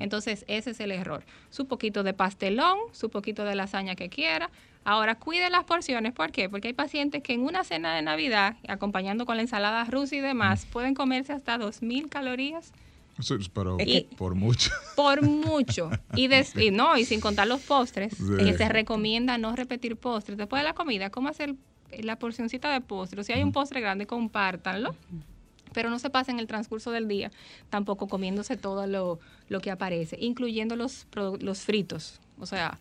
[0.00, 1.24] Entonces, ese es el error.
[1.50, 4.50] Su poquito de pastelón, su poquito de lasaña que quiera,
[4.84, 6.12] Ahora, cuide las porciones.
[6.12, 6.48] ¿Por qué?
[6.48, 10.20] Porque hay pacientes que en una cena de Navidad, acompañando con la ensalada rusa y
[10.20, 10.70] demás, mm.
[10.70, 12.72] pueden comerse hasta 2.000 calorías.
[13.52, 13.76] Pero
[14.16, 14.70] por mucho.
[14.96, 15.90] Por mucho.
[16.14, 16.28] Y,
[16.70, 20.38] no, y sin contar los postres, que se recomienda no repetir postres.
[20.38, 21.54] Después de la comida, ¿cómo hacer
[21.98, 23.26] la porcioncita de postres?
[23.26, 24.94] Si hay un postre grande, compártanlo
[25.72, 27.30] pero no se pasa en el transcurso del día
[27.70, 31.06] tampoco comiéndose todo lo, lo que aparece, incluyendo los,
[31.40, 32.20] los fritos.
[32.38, 32.78] O sea,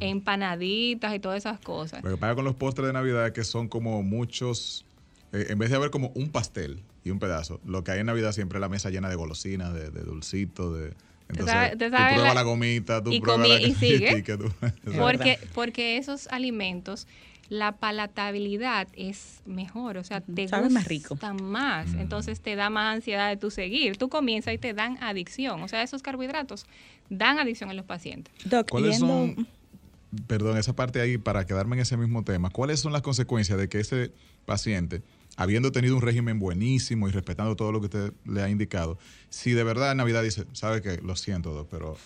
[0.00, 2.02] empanaditas y todas esas cosas.
[2.02, 4.84] Lo que pasa con los postres de Navidad es que son como muchos,
[5.32, 8.06] eh, en vez de haber como un pastel y un pedazo, lo que hay en
[8.06, 10.92] Navidad siempre es la mesa llena de golosinas, de, de dulcitos, de...
[11.28, 14.24] Entonces, tú pruebas la, gomita, tú pruebas la y sigue.
[14.98, 17.06] porque, porque esos alimentos
[17.48, 21.16] la palatabilidad es mejor, o sea, te Sabe más rico.
[21.42, 22.00] más, mm.
[22.00, 23.96] entonces te da más ansiedad de tu seguir.
[23.96, 26.66] Tú comienzas y te dan adicción, o sea, esos carbohidratos
[27.08, 28.34] dan adicción en los pacientes.
[28.68, 29.46] ¿Cuáles son,
[30.26, 33.68] perdón, esa parte ahí, para quedarme en ese mismo tema, cuáles son las consecuencias de
[33.68, 34.10] que ese
[34.44, 35.02] paciente,
[35.36, 39.52] habiendo tenido un régimen buenísimo y respetando todo lo que usted le ha indicado, si
[39.52, 41.96] de verdad en Navidad dice, sabe que lo siento, pero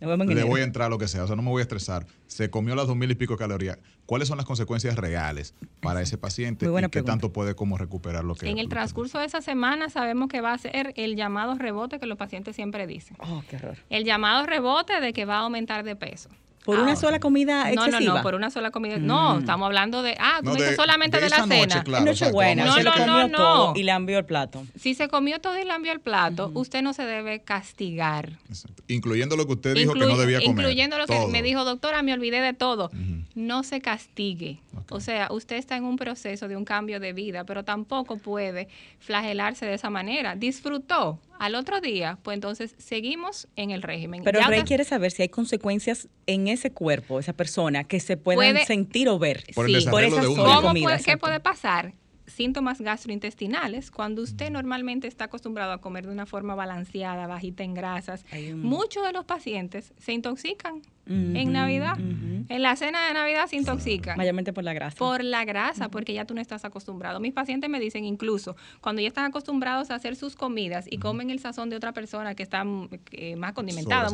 [0.00, 2.06] le voy a entrar a lo que sea, o sea, no me voy a estresar.
[2.26, 3.78] Se comió las dos mil y pico calorías.
[4.06, 8.34] ¿Cuáles son las consecuencias reales para ese paciente y qué tanto puede como recuperar lo
[8.34, 12.00] que En el transcurso de esa semana sabemos que va a ser el llamado rebote
[12.00, 13.16] que los pacientes siempre dicen.
[13.20, 13.76] Oh, qué horror.
[13.90, 16.30] El llamado rebote de que va a aumentar de peso.
[16.64, 18.00] ¿Por una sola comida excesiva?
[18.00, 18.98] No, no, no, por una sola comida.
[18.98, 19.38] No, mm.
[19.40, 20.14] estamos hablando de.
[20.18, 21.82] Ah, tú solamente de, la cena.
[22.04, 22.64] Nochebuena.
[22.64, 23.72] No, no, no, no.
[23.74, 24.66] y le envió el plato.
[24.78, 28.38] Si se comió todo y le envió el plato, usted no se debe castigar.
[28.48, 28.82] Exacto.
[28.88, 30.50] Incluyendo lo que usted dijo que no debía comer.
[30.50, 32.90] Incluyendo lo que me dijo, doctora, me olvidé de todo.
[33.34, 34.60] No se castigue.
[34.90, 38.68] O sea, usted está en un proceso de un cambio de vida, pero tampoco puede
[38.98, 40.34] flagelarse de esa manera.
[40.34, 44.22] Disfrutó al otro día, pues entonces seguimos en el régimen.
[44.24, 48.18] Pero el Rey quiere saber si hay consecuencias en ese cuerpo, esa persona, que se
[48.18, 49.86] pueden sentir o ver por, sí.
[49.90, 50.22] por esa
[50.60, 50.98] comida.
[50.98, 51.94] ¿Qué puede pasar?
[52.26, 57.74] síntomas gastrointestinales, cuando usted normalmente está acostumbrado a comer de una forma balanceada, bajita en
[57.74, 58.24] grasas,
[58.54, 61.98] muchos de los pacientes se intoxican en Navidad.
[61.98, 64.16] En la cena de Navidad se intoxican.
[64.16, 64.96] Mayormente por la grasa.
[64.96, 67.20] Por la grasa, porque ya tú no estás acostumbrado.
[67.20, 71.30] Mis pacientes me dicen incluso, cuando ya están acostumbrados a hacer sus comidas y comen
[71.30, 72.64] el sazón de otra persona que está
[73.12, 74.08] eh, más condimentada,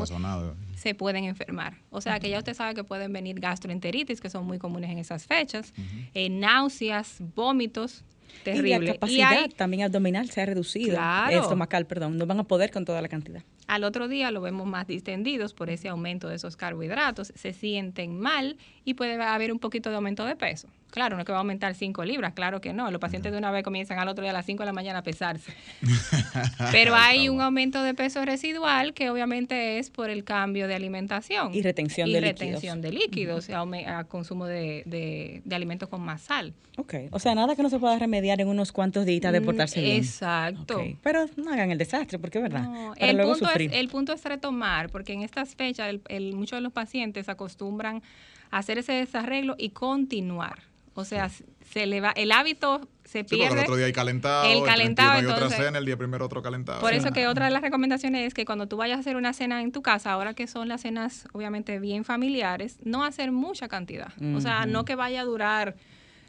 [0.74, 1.74] se pueden enfermar.
[1.90, 4.98] O sea que ya usted sabe que pueden venir gastroenteritis, que son muy comunes en
[4.98, 5.72] esas fechas,
[6.14, 8.04] eh, náuseas, vómitos,
[8.42, 8.76] Terrible.
[8.76, 10.96] Y la capacidad también abdominal se ha reducido.
[10.96, 11.40] Claro.
[11.40, 12.18] Estomacal, perdón.
[12.18, 13.42] No van a poder con toda la cantidad.
[13.66, 18.18] Al otro día lo vemos más distendidos por ese aumento de esos carbohidratos, se sienten
[18.18, 20.68] mal y puede haber un poquito de aumento de peso.
[20.90, 22.90] Claro, no es que va a aumentar 5 libras, claro que no.
[22.90, 25.00] Los pacientes de una vez comienzan al otro día a las 5 de la mañana
[25.00, 25.52] a pesarse.
[26.72, 31.55] Pero hay un aumento de peso residual que obviamente es por el cambio de alimentación.
[31.55, 32.40] Y retención de líquidos.
[32.40, 36.55] Y retención de líquidos, a, consumo de, alimentos con más sal.
[36.79, 39.44] Ok, o sea, nada que no se pueda remediar en unos cuantos días de mm,
[39.44, 39.96] portarse bien.
[39.96, 40.83] Exacto.
[41.02, 42.70] Pero no hagan el desastre, porque es verdad.
[42.96, 45.95] el, punto el punto es retomar, porque en estas fechas
[46.33, 48.03] muchos de los pacientes acostumbran
[48.51, 50.62] a hacer ese desarreglo y continuar.
[50.95, 53.59] O sea, se le va, el hábito se pierde.
[53.59, 56.81] el otro día hay calentado, el calentado, y otra cena, el día primero otro calentado.
[56.81, 59.35] Por eso que otra de las recomendaciones es que cuando tú vayas a hacer una
[59.35, 63.69] cena en tu casa, ahora que son las cenas obviamente bien familiares, no hacer mucha
[63.69, 64.12] cantidad.
[64.35, 65.77] O sea, no que vaya a durar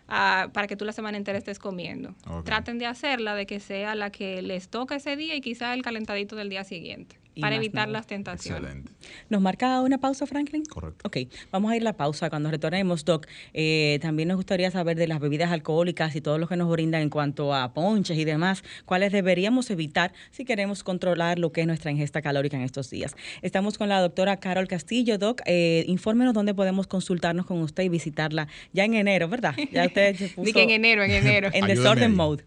[0.08, 2.16] para que tú la semana entera estés comiendo.
[2.46, 5.82] Traten de hacerla de que sea la que les toca ese día y quizá el
[5.82, 8.64] calentadito del día siguiente para evitar las tentaciones.
[8.64, 8.92] Excelente.
[9.30, 10.64] ¿Nos marca una pausa, Franklin?
[10.66, 11.08] Correcto.
[11.08, 11.18] Ok,
[11.52, 12.30] vamos a ir a la pausa.
[12.30, 16.48] Cuando retornemos, Doc, eh, también nos gustaría saber de las bebidas alcohólicas y todo lo
[16.48, 21.40] que nos brindan en cuanto a ponches y demás, cuáles deberíamos evitar si queremos controlar
[21.40, 23.16] lo que es nuestra ingesta calórica en estos días.
[23.42, 25.18] Estamos con la doctora Carol Castillo.
[25.18, 29.56] Doc, eh, infórmenos dónde podemos consultarnos con usted y visitarla ya en enero, ¿verdad?
[29.72, 30.60] Ya usted se puso...
[30.60, 31.50] en enero, en enero.
[31.54, 32.44] en desorden mode.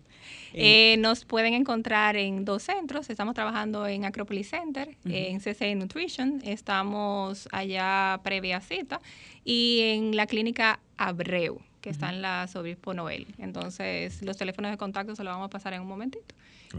[0.52, 3.10] Eh, nos pueden encontrar en dos centros.
[3.10, 6.40] Estamos trabajando en Acropolis Center, en CC Nutrition.
[6.44, 9.00] Estamos allá previa cita
[9.44, 13.26] y en la clínica Abreu que está en la Sobispo Noel.
[13.38, 16.34] Entonces, los teléfonos de contacto se los vamos a pasar en un momentito.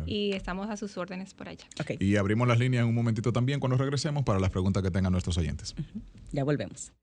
[0.05, 1.65] Y estamos a sus órdenes por allá.
[1.99, 5.11] Y abrimos las líneas en un momentito también cuando regresemos para las preguntas que tengan
[5.11, 5.75] nuestros oyentes.
[6.31, 6.93] Ya volvemos.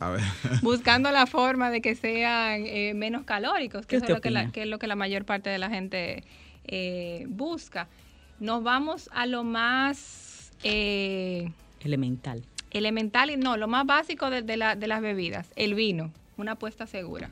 [0.62, 4.62] buscando la forma de que sean eh, menos calóricos, que, es lo que, la, que
[4.62, 6.24] es lo que la mayor parte de la gente
[6.64, 7.88] eh, busca.
[8.38, 10.52] Nos vamos a lo más...
[10.62, 12.42] Eh, elemental.
[12.70, 16.86] Elemental, y no, lo más básico de, la, de las bebidas, el vino, una apuesta
[16.86, 17.30] segura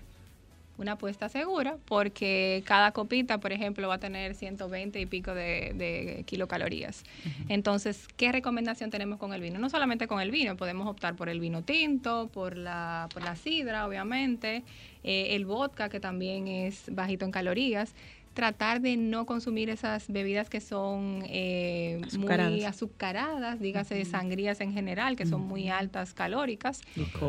[0.79, 6.23] una apuesta segura porque cada copita, por ejemplo, va a tener 120 y pico de,
[6.27, 7.05] kilocalorías.
[7.49, 9.59] Entonces, ¿qué recomendación tenemos con el vino?
[9.59, 13.35] No solamente con el vino, podemos optar por el vino tinto, por la, por la
[13.35, 14.63] sidra, obviamente,
[15.03, 17.95] eh, el vodka, que también es bajito en calorías
[18.39, 25.17] tratar de no consumir esas bebidas que son eh, muy azucaradas, dígase sangrías en general,
[25.17, 26.83] que son muy altas calóricas.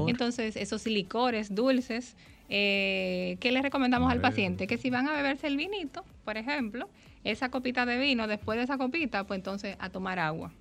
[0.05, 2.15] Entonces, esos licores dulces,
[2.47, 4.67] eh, ¿qué le recomendamos al paciente?
[4.67, 6.87] Que si van a beberse el vinito, por ejemplo,
[7.23, 10.51] esa copita de vino, después de esa copita, pues entonces a tomar agua.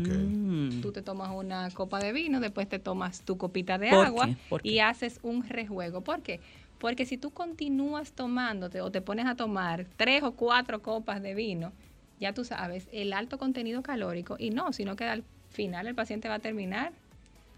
[0.00, 0.80] Mm.
[0.80, 4.30] Tú te tomas una copa de vino, después te tomas tu copita de agua
[4.64, 6.00] y haces un rejuego.
[6.00, 6.40] ¿Por qué?
[6.82, 11.32] Porque si tú continúas tomándote o te pones a tomar tres o cuatro copas de
[11.32, 11.72] vino,
[12.18, 16.28] ya tú sabes el alto contenido calórico y no, sino que al final el paciente
[16.28, 16.90] va a terminar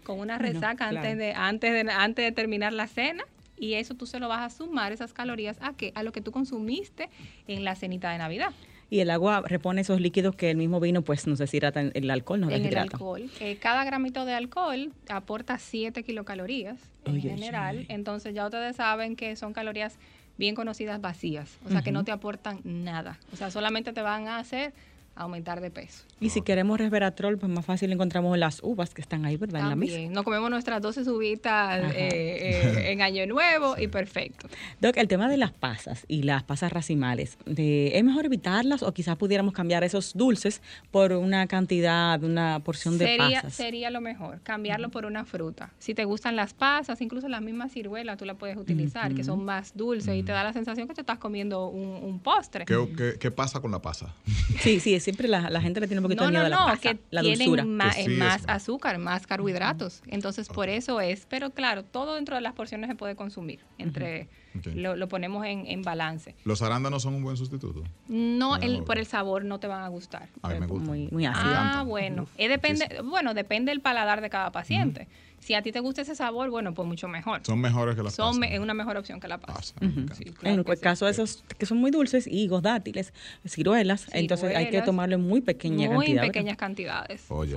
[0.03, 3.23] con una resaca antes, de, antes, de, antes de terminar la cena
[3.57, 5.91] y eso tú se lo vas a sumar esas calorías a qué?
[5.95, 7.09] A lo que tú consumiste
[7.47, 8.51] en la cenita de Navidad
[8.89, 12.41] y el agua repone esos líquidos que el mismo vino pues nos deshidrata, el alcohol
[12.41, 13.29] nos en el alcohol.
[13.39, 19.35] Eh, cada gramito de alcohol aporta 7 kilocalorías en general, entonces ya ustedes saben que
[19.35, 19.97] son calorías
[20.37, 24.27] bien conocidas vacías, o sea que no te aportan nada, o sea solamente te van
[24.27, 24.73] a hacer
[25.15, 26.03] aumentar de peso.
[26.19, 29.61] Y si queremos resveratrol, pues más fácil encontramos las uvas que están ahí, ¿verdad?
[29.61, 29.97] En la mesa.
[30.09, 34.47] Nos comemos nuestras 12 uvitas eh, eh, en Año Nuevo y perfecto.
[34.79, 39.17] Doc, el tema de las pasas y las pasas racimales, ¿es mejor evitarlas o quizás
[39.17, 43.53] pudiéramos cambiar esos dulces por una cantidad, una porción de pasas?
[43.53, 45.71] Sería lo mejor, cambiarlo por una fruta.
[45.79, 49.43] Si te gustan las pasas, incluso las mismas ciruelas, tú las puedes utilizar, que son
[49.43, 52.65] más dulces y te da la sensación que te estás comiendo un, postre.
[52.65, 54.15] ¿Qué, qué, pasa con la pasa?
[54.61, 57.65] Sí, sí, siempre la, gente le tiene de a la pasa, que la dulzura.
[57.65, 60.01] Más, más azúcar, más carbohidratos.
[60.07, 61.25] Entonces, por eso es.
[61.29, 63.59] Pero claro, todo dentro de las porciones se puede consumir.
[63.77, 64.29] Entre
[64.73, 66.35] lo, ponemos en, balance.
[66.43, 67.83] ¿Los arándanos son un buen sustituto?
[68.07, 70.29] No, el, por el sabor no te van a gustar.
[70.41, 70.87] A mí me gusta.
[70.87, 71.53] Muy, muy ácido.
[71.55, 72.27] Ah, bueno.
[72.37, 75.07] depende, bueno, depende del paladar de cada paciente.
[75.45, 77.41] Si a ti te gusta ese sabor, bueno, pues mucho mejor.
[77.45, 79.75] Son mejores que las son Es una mejor opción que la pasa.
[79.79, 80.09] en
[80.41, 83.13] el caso de esos que son muy dulces, higos, dátiles,
[83.45, 86.21] ciruelas, entonces hay que tomarlo en muy pequeña cantidad.
[86.21, 87.25] Muy pequeñas cantidades.
[87.29, 87.53] Oye,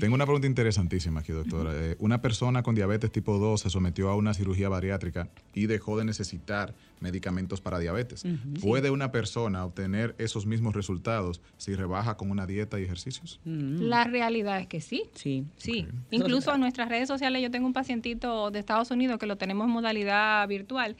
[0.00, 1.72] tengo una pregunta interesantísima aquí, doctora.
[1.74, 5.98] Eh, una persona con diabetes tipo 2 se sometió a una cirugía bariátrica y dejó
[5.98, 8.24] de necesitar medicamentos para diabetes.
[8.60, 13.40] ¿Puede una persona obtener esos mismos resultados si rebaja con una dieta y ejercicios?
[13.44, 15.04] La realidad es que sí.
[15.14, 15.44] Sí.
[15.56, 15.86] Sí.
[16.10, 19.66] Incluso en nuestras redes sociales yo tengo un pacientito de Estados Unidos que lo tenemos
[19.66, 20.96] en modalidad virtual,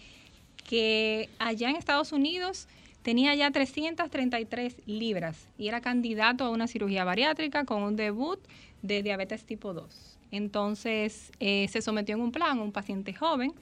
[0.69, 2.69] que allá en Estados Unidos
[3.03, 8.41] tenía ya 333 libras y era candidato a una cirugía bariátrica con un debut
[8.83, 10.19] de diabetes tipo 2.
[10.33, 13.53] Entonces, eh, se sometió en un plan, un paciente joven,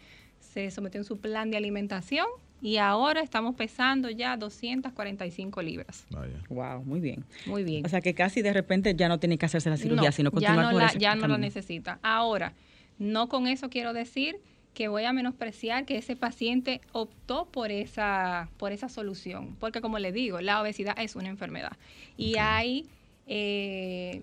[0.55, 2.27] se sometió en su plan de alimentación
[2.63, 6.07] y ahora estamos pesando ya 245 libras.
[6.11, 6.41] Vaya.
[6.49, 7.25] Wow, muy bien.
[7.45, 7.85] Muy bien.
[7.85, 10.67] O sea que casi de repente ya no tiene que hacerse la cirugía, sino continuar
[10.67, 11.99] ya no la, Ya no lo necesita.
[12.03, 12.55] Ahora,
[12.99, 14.37] no con eso quiero decir
[14.75, 19.57] que voy a menospreciar que ese paciente optó por esa, por esa solución.
[19.59, 21.77] Porque como le digo, la obesidad es una enfermedad.
[22.17, 22.87] Y hay,
[23.27, 24.23] eh,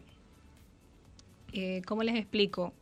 [1.52, 2.74] eh, ¿cómo les explico?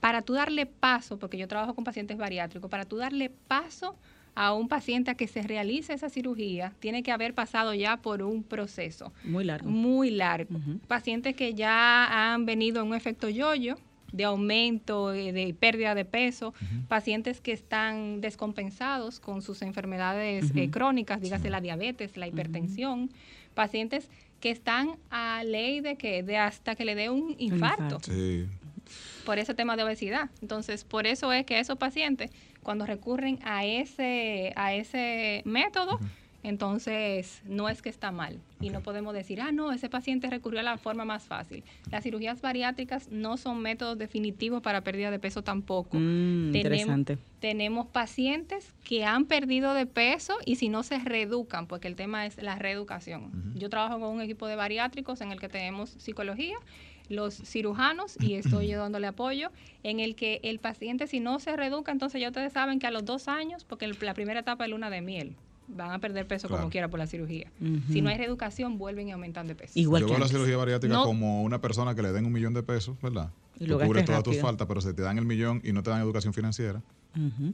[0.00, 3.96] Para tú darle paso, porque yo trabajo con pacientes bariátricos, para tú darle paso
[4.34, 8.22] a un paciente a que se realice esa cirugía, tiene que haber pasado ya por
[8.22, 9.12] un proceso.
[9.24, 9.68] Muy largo.
[9.68, 10.54] Muy largo.
[10.86, 13.76] Pacientes que ya han venido en un efecto yoyo,
[14.12, 16.54] de aumento, eh, de pérdida de peso,
[16.88, 23.10] pacientes que están descompensados con sus enfermedades eh, crónicas, dígase la diabetes, la hipertensión,
[23.54, 24.08] pacientes
[24.40, 27.98] que están a ley de que de hasta que le dé un infarto.
[29.28, 30.30] Por ese tema de obesidad.
[30.40, 32.30] Entonces, por eso es que esos pacientes
[32.62, 35.98] cuando recurren a ese a ese método
[36.44, 40.60] entonces, no es que está mal y no podemos decir, ah, no, ese paciente recurrió
[40.60, 41.64] a la forma más fácil.
[41.90, 45.96] Las cirugías bariátricas no son métodos definitivos para pérdida de peso tampoco.
[45.98, 47.18] Mm, interesante.
[47.40, 52.24] Tenemos pacientes que han perdido de peso y si no se reeducan, porque el tema
[52.24, 53.54] es la reeducación.
[53.56, 56.56] Yo trabajo con un equipo de bariátricos en el que tenemos psicología
[57.08, 59.50] los cirujanos y estoy dándole apoyo
[59.82, 62.90] en el que el paciente si no se reeduca, entonces ya ustedes saben que a
[62.90, 65.36] los dos años, porque la primera etapa es luna de miel,
[65.68, 67.50] van a perder peso como quiera por la cirugía.
[67.90, 69.72] Si no hay reeducación, vuelven y aumentan de peso.
[69.74, 72.62] Igual Yo veo la cirugía bariátrica como una persona que le den un millón de
[72.62, 73.30] pesos, ¿verdad?
[73.58, 75.90] Y Tú cubres todas tus faltas, pero se te dan el millón y no te
[75.90, 76.82] dan educación financiera.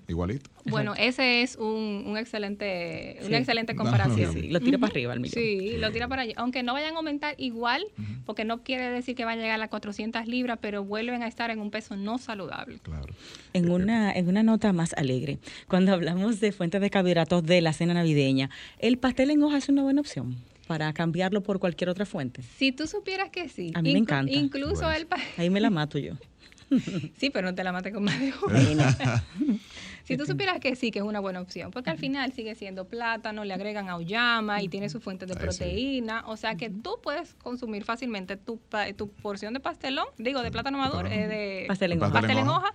[0.09, 0.51] Igualito.
[0.67, 4.35] Bueno, ese es un, un excelente, una excelente comparación.
[4.53, 5.43] lo tira para arriba el millón.
[5.43, 6.35] Sí, lo tira para allá.
[6.37, 7.85] Aunque no vayan a aumentar igual,
[8.27, 11.29] porque no quiere decir que van a llegar a las 400 libras, pero vuelven a
[11.29, 12.79] estar en un peso no saludable.
[12.83, 13.15] Claro.
[13.53, 15.39] En una, en una nota más alegre,
[15.69, 19.69] cuando hablamos de fuentes de carbohidratos de la cena navideña, ¿el pastel en hoja es
[19.69, 20.37] una buena opción?
[20.67, 22.43] para cambiarlo por cualquier otra fuente.
[22.57, 23.71] Si tú supieras que sí.
[23.75, 24.33] A mí me encanta.
[24.33, 26.15] Incluso el Ahí me la mato yo.
[27.19, 28.33] sí, pero no te la mates con más de
[30.05, 32.87] si tú supieras que sí, que es una buena opción, porque al final sigue siendo
[32.87, 37.35] plátano, le agregan auyama y tiene su fuente de proteína, o sea que tú puedes
[37.35, 38.61] consumir fácilmente tu,
[38.97, 42.75] tu porción de pastelón, digo, de plátano maduro, eh, de pastel en hoja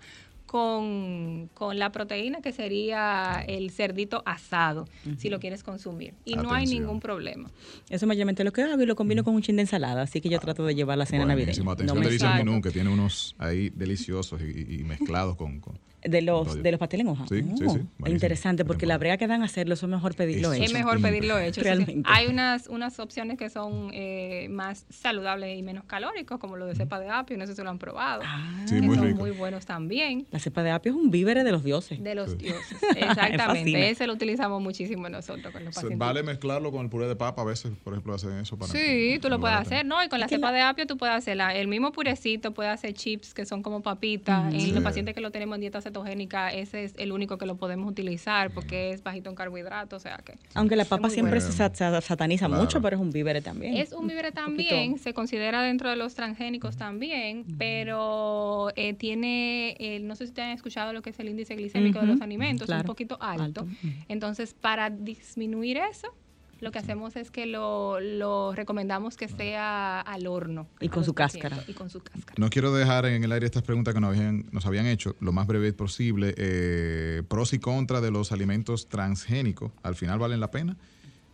[0.50, 4.88] con, la proteína que sería el cerdito asado,
[5.18, 6.16] si lo quieres consumir.
[6.26, 7.52] Y no hay ningún problema.
[7.90, 10.30] Eso mayormente lo que hago y lo combino con un chin de ensalada, así que
[10.30, 11.72] yo trato de llevar la cena navideña.
[11.72, 15.62] Atención no Delicia Menú, que tiene unos ahí deliciosos y, mezclados con
[16.04, 17.26] de los, de los pasteles en hoja.
[17.28, 17.80] Sí, sí, sí.
[18.02, 20.64] Oh, interesante, porque la brega que dan a hacerlo, eso es mejor pedirlo hecho.
[20.64, 21.62] Es mejor pedirlo hecho.
[21.62, 22.04] Realmente.
[22.06, 26.76] Hay unas, unas opciones que son eh, más saludables y menos calóricos, como lo de
[26.76, 28.22] cepa de apio, no sé si lo han probado.
[28.26, 30.26] Ah, que muy son muy buenos también.
[30.32, 32.02] La cepa de apio es un vívere de los dioses.
[32.02, 33.90] De los dioses, exactamente.
[33.90, 35.98] Ese lo utilizamos muchísimo nosotros con los pacientes.
[35.98, 38.72] Vale mezclarlo con el puré de papa, a veces, por ejemplo, hacen eso para...
[38.72, 40.04] Sí, tú lo puedes hacer, ¿no?
[40.04, 43.34] Y con la cepa de apio tú puedes hacer el mismo purecito, puedes hacer chips
[43.34, 44.54] que son como papitas.
[44.54, 47.58] En los pacientes que lo tenemos en dieta cetogénica, ese es el único que lo
[47.58, 50.38] podemos utilizar porque es bajito en carbohidratos, o sea que...
[50.54, 53.78] Aunque la papa siempre se sataniza mucho, pero es un vívere también.
[53.78, 60.16] Es un vívere también, se considera dentro de los transgénicos también, pero eh, tiene, no
[60.16, 62.76] sé si te han escuchado lo que es el índice glicémico de los alimentos, es
[62.76, 63.68] un poquito alto.
[64.08, 66.14] Entonces, para disminuir eso,
[66.62, 70.68] lo que hacemos es que lo, recomendamos que sea al horno.
[70.80, 71.64] Y con su cáscara.
[71.68, 72.36] Y con su cáscara.
[72.38, 75.32] No quiero dejar en el aire estas preguntas que nos habían, nos habían hecho, lo
[75.32, 76.34] más breve posible.
[76.38, 80.78] Eh, pros y contras de los alimentos transgénicos, ¿al final valen la pena?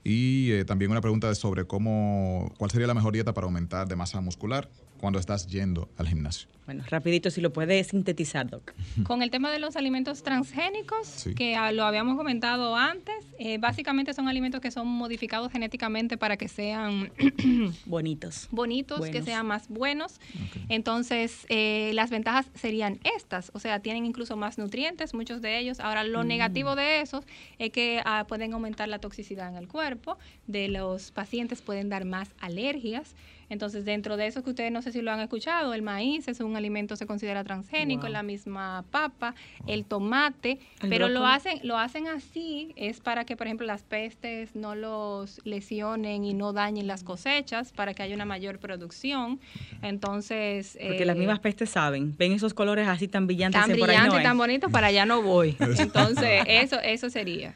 [0.03, 3.95] Y eh, también una pregunta sobre cómo, cuál sería la mejor dieta para aumentar de
[3.95, 4.69] masa muscular
[4.99, 6.47] cuando estás yendo al gimnasio.
[6.65, 8.73] Bueno, rapidito, si lo puede sintetizar, Doc.
[9.03, 14.27] Con el tema de los alimentos transgénicos, que lo habíamos comentado antes, eh, básicamente son
[14.27, 17.11] alimentos que son modificados genéticamente para que sean
[17.85, 18.47] bonitos.
[18.49, 20.19] Bonitos, que sean más buenos.
[20.67, 25.79] Entonces, eh, las ventajas serían estas, o sea, tienen incluso más nutrientes, muchos de ellos.
[25.79, 26.27] Ahora, lo mm.
[26.27, 27.25] negativo de esos
[27.59, 30.17] es que ah, pueden aumentar la toxicidad en el cuerpo,
[30.47, 33.13] de los pacientes pueden dar más alergias.
[33.49, 36.39] Entonces, dentro de eso que ustedes no sé si lo han escuchado, el maíz es
[36.39, 39.35] un alimento se considera transgénico, la misma papa,
[39.67, 44.55] el tomate, pero lo hacen lo hacen así es para que, por ejemplo, las pestes
[44.55, 49.39] no los lesionen y no dañen las cosechas, para que haya una mayor producción.
[49.81, 54.19] Entonces, porque las eh, mismas pestes saben, ven esos colores así tan brillantes, tan brillantes
[54.19, 55.55] y tan bonitos, para allá no voy.
[55.77, 57.55] Entonces, eso eso sería.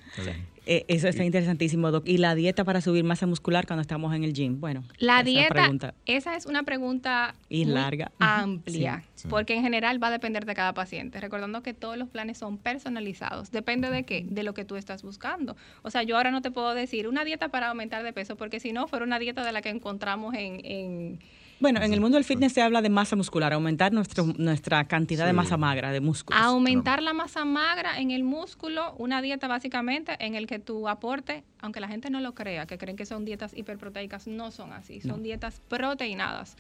[0.72, 2.08] Eh, eso está interesantísimo, Doc.
[2.08, 4.60] ¿Y la dieta para subir masa muscular cuando estamos en el gym?
[4.60, 8.12] Bueno, la dieta, esa es una pregunta y larga.
[8.20, 11.20] amplia, porque en general va a depender de cada paciente.
[11.20, 13.50] Recordando que todos los planes son personalizados.
[13.50, 15.58] Depende de qué, de lo que tú estás buscando.
[15.82, 18.60] O sea, yo ahora no te puedo decir una dieta para aumentar de peso, porque
[18.60, 21.20] si no, fuera una dieta de la que encontramos en
[21.60, 25.26] bueno, en el mundo del fitness se habla de masa muscular, aumentar nuestro, nuestra cantidad
[25.26, 26.42] de masa magra, de músculos.
[26.42, 31.44] Aumentar la masa magra en el músculo, una dieta básicamente en el que tu aporte,
[31.62, 35.02] aunque la gente no lo crea, que creen que son dietas hiperproteicas, no son así,
[35.02, 36.56] son dietas proteinadas.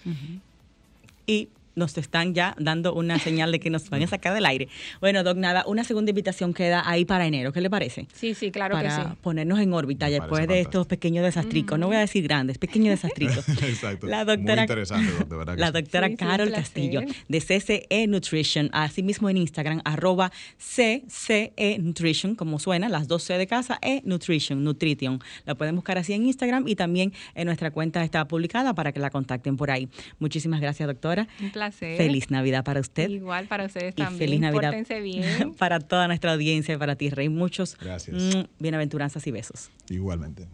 [1.26, 4.68] Y nos están ya dando una señal de que nos van a sacar del aire.
[5.00, 7.52] Bueno, Doc, nada, una segunda invitación queda ahí para enero.
[7.52, 8.08] ¿Qué le parece?
[8.14, 9.02] Sí, sí, claro que sí.
[9.22, 11.80] ponernos en órbita después de estos pequeños desastricos.
[11.80, 13.48] No voy a decir grandes, pequeños desastricos.
[13.64, 14.08] Exacto.
[14.08, 19.38] La doctora, Muy interesante, de verdad La doctora Carol Castillo, de CCE Nutrition, asimismo en
[19.38, 25.20] Instagram, arroba CCE Nutrition, como suena, las dos C de casa, E Nutrition, Nutrition.
[25.46, 29.00] La pueden buscar así en Instagram y también en nuestra cuenta está publicada para que
[29.00, 29.88] la contacten por ahí.
[30.20, 31.28] Muchísimas gracias, doctora.
[31.42, 31.69] Un placer.
[31.72, 33.10] Feliz Navidad para usted.
[33.10, 34.18] Igual para ustedes también.
[34.18, 34.74] Feliz Navidad
[35.58, 37.30] para toda nuestra audiencia y para ti, Rey.
[37.30, 38.36] Muchos Gracias.
[38.36, 39.70] Mm, bienaventuranzas y besos.
[39.90, 40.48] Igualmente.